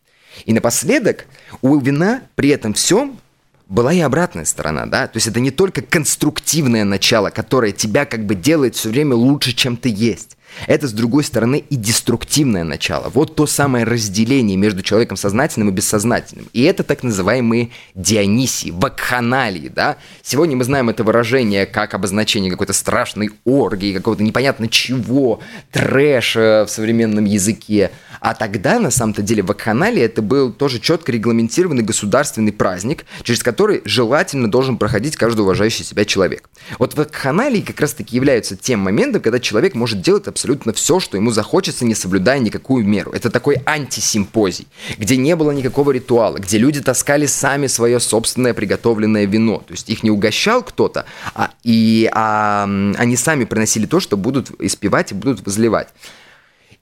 И 0.46 0.54
напоследок, 0.54 1.26
у 1.62 1.78
вина 1.78 2.22
при 2.36 2.50
этом 2.50 2.74
всем 2.74 3.20
была 3.68 3.92
и 3.92 4.00
обратная 4.00 4.46
сторона, 4.46 4.86
да, 4.86 5.08
то 5.08 5.18
есть 5.18 5.28
это 5.28 5.42
не 5.42 5.52
только 5.52 5.82
конструктивное 5.82 6.86
начало, 6.86 7.30
которое 7.30 7.74
тебя 7.74 8.06
как 8.06 8.26
бы 8.26 8.36
делает 8.36 8.76
все 8.76 8.90
время 8.90 9.16
лучше, 9.16 9.54
чем 9.54 9.76
ты 9.76 9.90
есть. 9.90 10.35
Это, 10.68 10.88
с 10.88 10.94
другой 10.94 11.24
стороны, 11.24 11.64
и 11.70 11.76
деструктивное 11.76 12.64
начало. 12.64 13.10
Вот 13.10 13.36
то 13.36 13.46
самое 13.46 13.86
разделение 13.86 14.58
между 14.58 14.82
человеком 14.82 15.18
сознательным 15.18 15.70
и 15.70 15.72
бессознательным. 15.72 16.48
И 16.54 16.64
это 16.64 16.84
так 16.84 17.04
называемые 17.04 17.70
дионисии, 17.94 18.72
вакханалии, 18.72 19.70
да. 19.70 19.98
Сегодня 20.24 20.56
мы 20.56 20.64
знаем 20.64 20.90
это 20.90 21.04
выражение 21.04 21.66
как 21.66 21.94
обозначение 21.94 22.52
какой-то 22.52 22.74
страшной 22.74 23.32
оргии, 23.44 23.94
какого-то 23.94 24.24
непонятно 24.24 24.68
чего, 24.68 25.42
трэша 25.72 26.66
в 26.68 26.72
современном 26.72 27.26
языке. 27.26 27.92
А 28.22 28.34
тогда, 28.34 28.80
на 28.80 28.92
самом-то 28.92 29.22
деле, 29.22 29.44
вакханалия 29.44 30.06
это 30.06 30.22
был 30.22 30.52
тоже 30.52 30.80
четко 30.80 31.12
регламентированный 31.12 31.84
государственный 31.84 32.54
праздник, 32.54 33.06
через 33.24 33.44
который 33.44 33.82
желательно 33.86 34.50
должен 34.50 34.78
проходить 34.78 35.16
каждый 35.16 35.42
уважающий 35.42 35.86
себя 35.86 36.06
человек. 36.06 36.50
Вот 36.80 36.96
вакханалии 36.96 37.62
как 37.62 37.80
раз-таки 37.80 38.16
являются 38.16 38.56
тем 38.56 38.80
моментом, 38.80 39.22
когда 39.22 39.40
человек 39.40 39.76
может 39.76 40.02
делать 40.02 40.28
абсолютно 40.28 40.45
все, 40.74 41.00
что 41.00 41.18
ему 41.18 41.32
захочется, 41.32 41.86
не 41.86 41.96
соблюдая 41.96 42.40
никакую 42.40 42.86
меру. 42.86 43.12
Это 43.12 43.30
такой 43.30 43.58
антисимпозий, 43.66 44.68
где 44.98 45.18
не 45.18 45.36
было 45.36 45.52
никакого 45.52 45.92
ритуала, 45.92 46.38
где 46.38 46.58
люди 46.58 46.82
таскали 46.82 47.26
сами 47.26 47.68
свое 47.68 48.00
собственное 48.00 48.54
приготовленное 48.54 49.26
вино. 49.26 49.64
То 49.66 49.74
есть 49.74 49.90
их 49.90 50.04
не 50.04 50.12
угощал 50.12 50.64
кто-то, 50.64 51.06
а, 51.34 51.52
и 51.64 52.10
а, 52.14 52.64
они 52.98 53.16
сами 53.18 53.46
приносили 53.46 53.86
то, 53.86 54.00
что 54.00 54.18
будут 54.18 54.52
испевать 54.62 55.12
и 55.12 55.16
будут 55.16 55.46
возливать. 55.46 55.90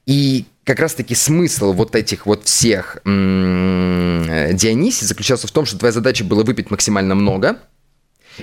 И 0.06 0.44
как 0.64 0.80
раз-таки 0.80 1.14
смысл 1.14 1.72
вот 1.72 1.94
этих 1.94 2.26
вот 2.26 2.44
всех 2.44 2.98
м- 3.04 4.24
Дионисий 4.54 5.06
заключался 5.06 5.46
в 5.46 5.50
том, 5.50 5.64
что 5.64 5.78
твоя 5.78 5.92
задача 5.92 6.24
была 6.24 6.42
выпить 6.42 6.70
максимально 6.70 7.14
много– 7.14 7.58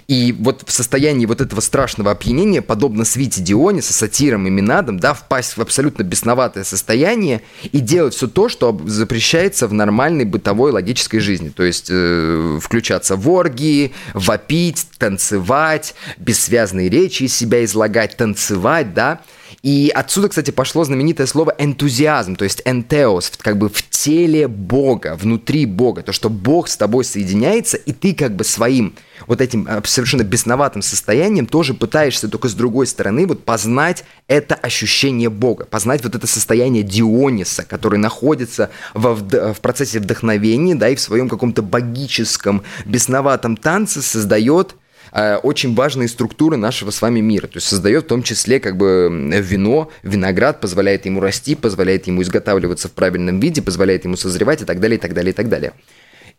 и 0.08 0.36
вот 0.38 0.64
в 0.68 0.72
состоянии 0.72 1.26
вот 1.26 1.42
этого 1.42 1.62
страшного 1.62 2.12
опьянения, 2.12 2.62
подобно 2.62 3.06
свите 3.06 3.42
Диониса, 3.42 3.94
сатирам 3.94 4.48
и 4.48 4.50
Минадам, 4.50 5.00
да, 5.00 5.14
впасть 5.14 5.58
в 5.58 5.62
абсолютно 5.62 6.04
бесноватое 6.04 6.64
состояние 6.64 7.42
и 7.72 7.80
делать 7.80 8.14
все 8.14 8.28
то, 8.28 8.50
что 8.50 8.80
запрещается 8.86 9.68
в 9.68 9.74
нормальной 9.74 10.26
бытовой 10.26 10.72
логической 10.72 11.20
жизни. 11.20 11.50
То 11.50 11.64
есть 11.64 11.88
э, 11.90 12.60
включаться 12.62 13.16
в 13.16 13.30
оргии, 13.30 13.94
вопить, 14.14 14.88
танцевать, 14.98 15.96
бессвязные 16.18 16.90
речи 16.90 17.24
из 17.24 17.36
себя 17.36 17.64
излагать, 17.64 18.18
танцевать, 18.18 18.94
да, 18.94 19.22
и 19.64 19.92
отсюда, 19.94 20.30
кстати, 20.30 20.50
пошло 20.50 20.84
знаменитое 20.84 21.28
слово 21.28 21.54
энтузиазм, 21.60 22.36
то 22.36 22.44
есть 22.46 22.64
энтеос, 22.66 23.32
как 23.38 23.60
бы 23.60 23.70
в 23.70 23.88
теле 23.90 24.48
Бога, 24.48 25.16
внутри 25.16 25.68
Бога, 25.68 26.02
то, 26.02 26.12
что 26.12 26.30
Бог 26.30 26.68
с 26.68 26.76
тобой 26.78 27.06
соединяется, 27.06 27.78
и 27.78 27.94
ты 27.94 28.16
как 28.16 28.36
бы 28.36 28.44
своим 28.44 28.96
вот 29.28 29.40
этим 29.40 29.68
э, 29.68 29.82
совершенно 29.86 30.24
бесноватым 30.24 30.82
состоянием 30.82 31.46
тоже 31.46 31.76
пытаешься 31.76 32.28
только 32.28 32.48
с 32.50 32.56
другой 32.56 32.88
стороны 32.88 33.28
вот 33.28 33.46
познать 33.46 34.04
это 34.28 34.56
ощущение 34.56 35.30
Бога, 35.30 35.66
познать 35.66 36.04
вот 36.04 36.16
это 36.16 36.26
состояние 36.26 36.82
Диониса, 36.82 37.64
который 37.64 38.00
находится 38.00 38.72
во, 38.96 39.14
в 39.14 39.62
процессе 39.62 40.00
вдохновения, 40.00 40.74
да, 40.74 40.90
и 40.90 40.96
в 40.96 41.00
своем 41.00 41.30
каком-то 41.30 41.62
богическом 41.62 42.64
бесноватом 42.86 43.56
танце 43.56 44.02
создает 44.02 44.76
Э, 45.12 45.38
очень 45.38 45.76
важные 45.76 46.08
структуры 46.08 46.58
нашего 46.58 46.92
с 46.92 47.02
вами 47.02 47.20
мира. 47.20 47.48
То 47.48 47.58
есть 47.58 47.68
создает 47.68 48.06
в 48.06 48.08
том 48.08 48.24
числе 48.24 48.60
как 48.60 48.78
бы 48.78 49.10
вино, 49.42 49.90
виноград, 50.04 50.62
позволяет 50.62 51.06
ему 51.06 51.20
расти, 51.20 51.56
позволяет 51.56 52.08
ему 52.08 52.22
изготавливаться 52.22 52.88
в 52.88 52.94
правильном 52.94 53.40
виде, 53.40 53.62
позволяет 53.62 54.06
ему 54.06 54.16
созревать 54.16 54.62
и 54.62 54.66
так 54.66 54.80
далее, 54.80 54.98
и 54.98 55.02
так 55.02 55.14
далее, 55.14 55.32
и 55.32 55.36
так 55.36 55.50
далее. 55.50 55.74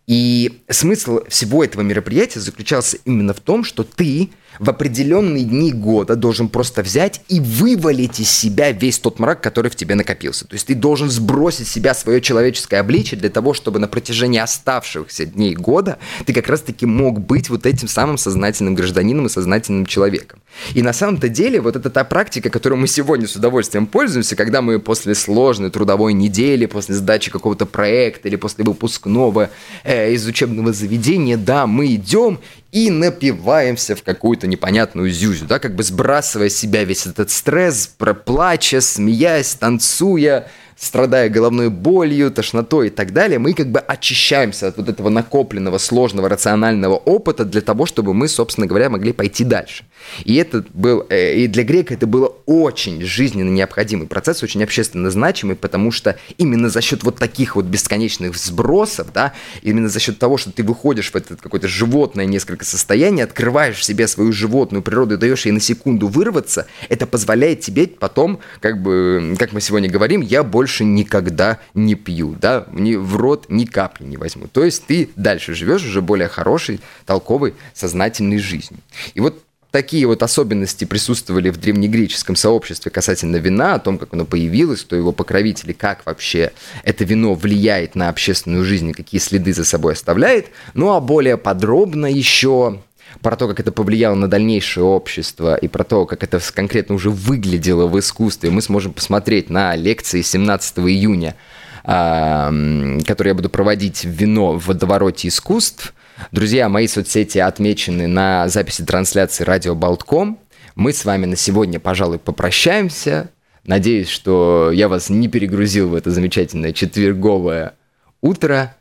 И 0.07 0.63
смысл 0.69 1.21
всего 1.29 1.63
этого 1.63 1.83
мероприятия 1.83 2.41
заключался 2.41 2.99
именно 3.05 3.35
в 3.35 3.41
том, 3.41 3.63
что 3.63 3.85
ты 3.85 4.31
в 4.59 4.69
определенные 4.69 5.45
дни 5.45 5.73
года 5.73 6.17
должен 6.17 6.49
просто 6.49 6.83
взять 6.83 7.21
и 7.29 7.41
вывалить 7.41 8.21
из 8.21 8.31
себя 8.31 8.73
весь 8.73 8.99
тот 8.99 9.19
мрак, 9.19 9.41
который 9.41 9.71
в 9.71 9.77
тебе 9.77 9.95
накопился. 9.95 10.47
То 10.47 10.55
есть 10.55 10.67
ты 10.67 10.75
должен 10.75 11.11
сбросить 11.11 11.67
с 11.67 11.73
себя 11.73 11.95
свое 11.95 12.21
человеческое 12.21 12.79
обличие 12.81 13.19
для 13.19 13.31
того, 13.31 13.55
чтобы 13.55 13.79
на 13.79 13.89
протяжении 13.89 14.39
оставшихся 14.41 15.27
дней 15.27 15.55
года 15.55 15.99
ты 16.27 16.33
как 16.33 16.49
раз-таки 16.49 16.87
мог 16.87 17.21
быть 17.21 17.51
вот 17.51 17.67
этим 17.67 17.89
самым 17.89 18.19
сознательным 18.19 18.75
гражданином 18.75 19.27
и 19.27 19.29
сознательным 19.29 19.87
человеком. 19.87 20.41
И 20.75 20.83
на 20.83 20.93
самом-то 20.93 21.29
деле 21.29 21.61
вот 21.61 21.77
это 21.77 21.91
та 21.91 22.05
практика, 22.05 22.51
которой 22.51 22.75
мы 22.75 22.87
сегодня 22.87 23.27
с 23.27 23.37
удовольствием 23.37 23.87
пользуемся, 23.87 24.37
когда 24.37 24.63
мы 24.63 24.79
после 24.79 25.15
сложной 25.15 25.71
трудовой 25.71 26.13
недели, 26.13 26.67
после 26.67 26.95
сдачи 26.95 27.31
какого-то 27.31 27.67
проекта 27.67 28.29
или 28.29 28.37
после 28.37 28.65
выпускного 28.65 29.51
э, 29.85 30.13
из 30.13 30.27
учебного 30.27 30.73
заведения, 30.73 31.37
да, 31.37 31.67
мы 31.67 31.95
идем 31.95 32.39
и 32.73 32.91
напиваемся 32.91 33.95
в 33.95 34.03
какую-то 34.03 34.47
непонятную 34.47 35.11
зюзю, 35.11 35.47
да, 35.47 35.59
как 35.59 35.77
бы 35.77 35.83
сбрасывая 35.83 36.49
с 36.49 36.57
себя 36.57 36.85
весь 36.85 37.07
этот 37.07 37.31
стресс, 37.31 37.87
проплача, 37.87 38.81
смеясь, 38.81 39.55
танцуя, 39.55 40.49
страдая 40.77 41.29
головной 41.29 41.71
болью, 41.71 42.31
тошнотой 42.31 42.89
и 42.89 42.91
так 42.91 43.13
далее, 43.13 43.39
мы 43.39 43.53
как 43.53 43.71
бы 43.71 43.81
очищаемся 43.81 44.69
от 44.69 44.77
вот 44.77 44.89
этого 44.89 45.09
накопленного, 45.09 45.79
сложного, 45.79 46.29
рационального 46.29 46.97
опыта 46.97 47.45
для 47.45 47.61
того, 47.61 47.87
чтобы 47.87 48.15
мы, 48.15 48.29
собственно 48.29 48.67
говоря, 48.67 48.91
могли 48.91 49.13
пойти 49.13 49.45
дальше. 49.45 49.85
И 50.25 50.37
это 50.37 50.65
был, 50.73 51.07
э, 51.09 51.35
и 51.37 51.47
для 51.47 51.65
грека 51.65 51.95
это 51.95 52.07
было 52.07 52.35
очень 52.47 53.03
жизненно 53.03 53.51
необходимый 53.51 54.07
процесс, 54.07 54.43
очень 54.43 54.63
общественно 54.63 55.11
значимый, 55.11 55.57
потому 55.57 55.91
что 55.91 56.17
именно 56.39 56.69
за 56.69 56.81
счет 56.81 57.03
вот 57.05 57.17
таких 57.17 57.57
вот 57.57 57.67
бесконечных 57.67 58.37
сбросов, 58.37 59.13
да, 59.13 59.33
именно 59.63 59.89
за 59.89 60.01
счет 60.01 60.19
того, 60.19 60.37
что 60.37 60.51
ты 60.51 60.63
выходишь 60.63 61.11
в 61.11 61.17
это 61.17 61.37
какое-то 61.37 61.69
животное 61.69 62.27
несколько 62.27 62.65
состояние, 62.65 63.25
открываешь 63.25 63.77
в 63.77 63.85
себе 63.85 64.09
свою 64.09 64.33
животную 64.33 64.83
природу 64.83 65.15
и 65.15 65.19
даешь 65.19 65.47
ей 65.47 65.53
на 65.53 65.61
секунду 65.61 66.09
вырваться, 66.09 66.67
это 66.89 67.07
позволяет 67.07 67.61
тебе 67.61 67.87
потом, 67.87 68.41
как 68.61 68.81
бы, 68.83 69.35
как 69.39 69.53
мы 69.53 69.61
сегодня 69.61 69.91
говорим, 69.91 70.21
я 70.21 70.43
больше 70.63 70.85
никогда 70.85 71.59
не 71.75 71.97
пью, 71.97 72.37
да, 72.41 72.67
ни 72.71 72.95
в 72.95 73.17
рот 73.17 73.47
ни 73.49 73.65
капли 73.65 74.05
не 74.05 74.17
возьму. 74.17 74.47
То 74.47 74.63
есть 74.63 74.85
ты 74.87 75.11
дальше 75.17 75.55
живешь 75.55 75.85
уже 75.85 76.01
более 76.01 76.29
хорошей, 76.29 76.79
толковой, 77.05 77.55
сознательной 77.75 78.39
жизнью. 78.39 78.79
И 79.15 79.21
вот 79.21 79.43
такие 79.73 80.07
вот 80.07 80.23
особенности 80.23 80.85
присутствовали 80.85 81.51
в 81.51 81.57
древнегреческом 81.57 82.37
сообществе 82.37 82.93
касательно 82.93 83.39
вина, 83.39 83.75
о 83.75 83.81
том, 83.81 83.99
как 83.99 84.15
оно 84.15 84.25
появилось, 84.25 84.83
кто 84.83 84.95
его 84.95 85.11
покровители, 85.11 85.73
как 85.73 86.07
вообще 86.07 86.53
это 86.85 87.03
вино 87.03 87.35
влияет 87.35 87.97
на 87.97 88.09
общественную 88.09 88.65
жизнь, 88.65 88.93
какие 88.93 89.21
следы 89.21 89.53
за 89.53 89.65
собой 89.65 89.95
оставляет. 89.95 90.47
Ну 90.75 90.93
а 90.93 91.01
более 91.01 91.39
подробно 91.39 92.07
еще 92.07 92.79
про 93.21 93.37
то, 93.37 93.49
как 93.49 93.61
это 93.61 93.73
повлияло 93.73 94.15
на 94.15 94.29
дальнейшее 94.29 94.85
общество 94.85 95.55
и 95.55 95.69
про 95.69 95.85
то, 95.85 96.07
как 96.07 96.23
это 96.23 96.41
конкретно 96.55 96.95
уже 96.95 97.11
выглядело 97.11 97.87
в 97.87 97.99
искусстве, 97.99 98.51
мы 98.51 98.63
сможем 98.63 98.93
посмотреть 98.93 99.51
на 99.51 99.77
лекции 99.77 100.23
17 100.23 100.79
июня, 100.79 101.37
которые 101.85 103.31
я 103.31 103.35
буду 103.35 103.51
проводить 103.51 104.05
вино 104.05 104.53
в 104.53 104.67
водовороте 104.67 105.29
искусств– 105.29 105.95
Друзья, 106.31 106.69
мои 106.69 106.87
соцсети 106.87 107.39
отмечены 107.39 108.07
на 108.07 108.49
записи 108.49 108.85
трансляции 108.85 109.45
радио 109.45 109.75
Болтком. 109.75 110.39
Мы 110.75 110.93
с 110.93 111.05
вами 111.05 111.27
на 111.27 111.37
сегодня, 111.37 111.81
пожалуй, 111.81 112.19
попрощаемся. 112.19 113.31
Надеюсь, 113.65 114.09
что 114.09 114.71
я 114.73 114.89
вас 114.89 115.11
не 115.11 115.29
перегрузил 115.29 115.89
в 115.89 115.95
это 115.95 116.11
замечательное 116.11 116.73
четверговое 116.73 117.75
утро. 118.21 118.75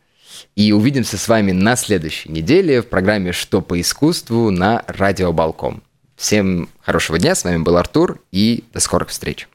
И 0.56 0.72
увидимся 0.72 1.18
с 1.18 1.28
вами 1.28 1.52
на 1.52 1.76
следующей 1.76 2.30
неделе 2.30 2.82
в 2.82 2.88
программе 2.88 3.32
«Что 3.32 3.62
по 3.62 3.80
искусству» 3.80 4.52
на 4.52 4.84
радио 4.88 5.32
Балком. 5.34 5.84
Всем 6.16 6.70
хорошего 6.82 7.18
дня, 7.18 7.34
с 7.36 7.44
вами 7.44 7.58
был 7.58 7.78
Артур, 7.78 8.22
и 8.32 8.64
до 8.74 8.80
скорых 8.80 9.10
встреч. 9.10 9.48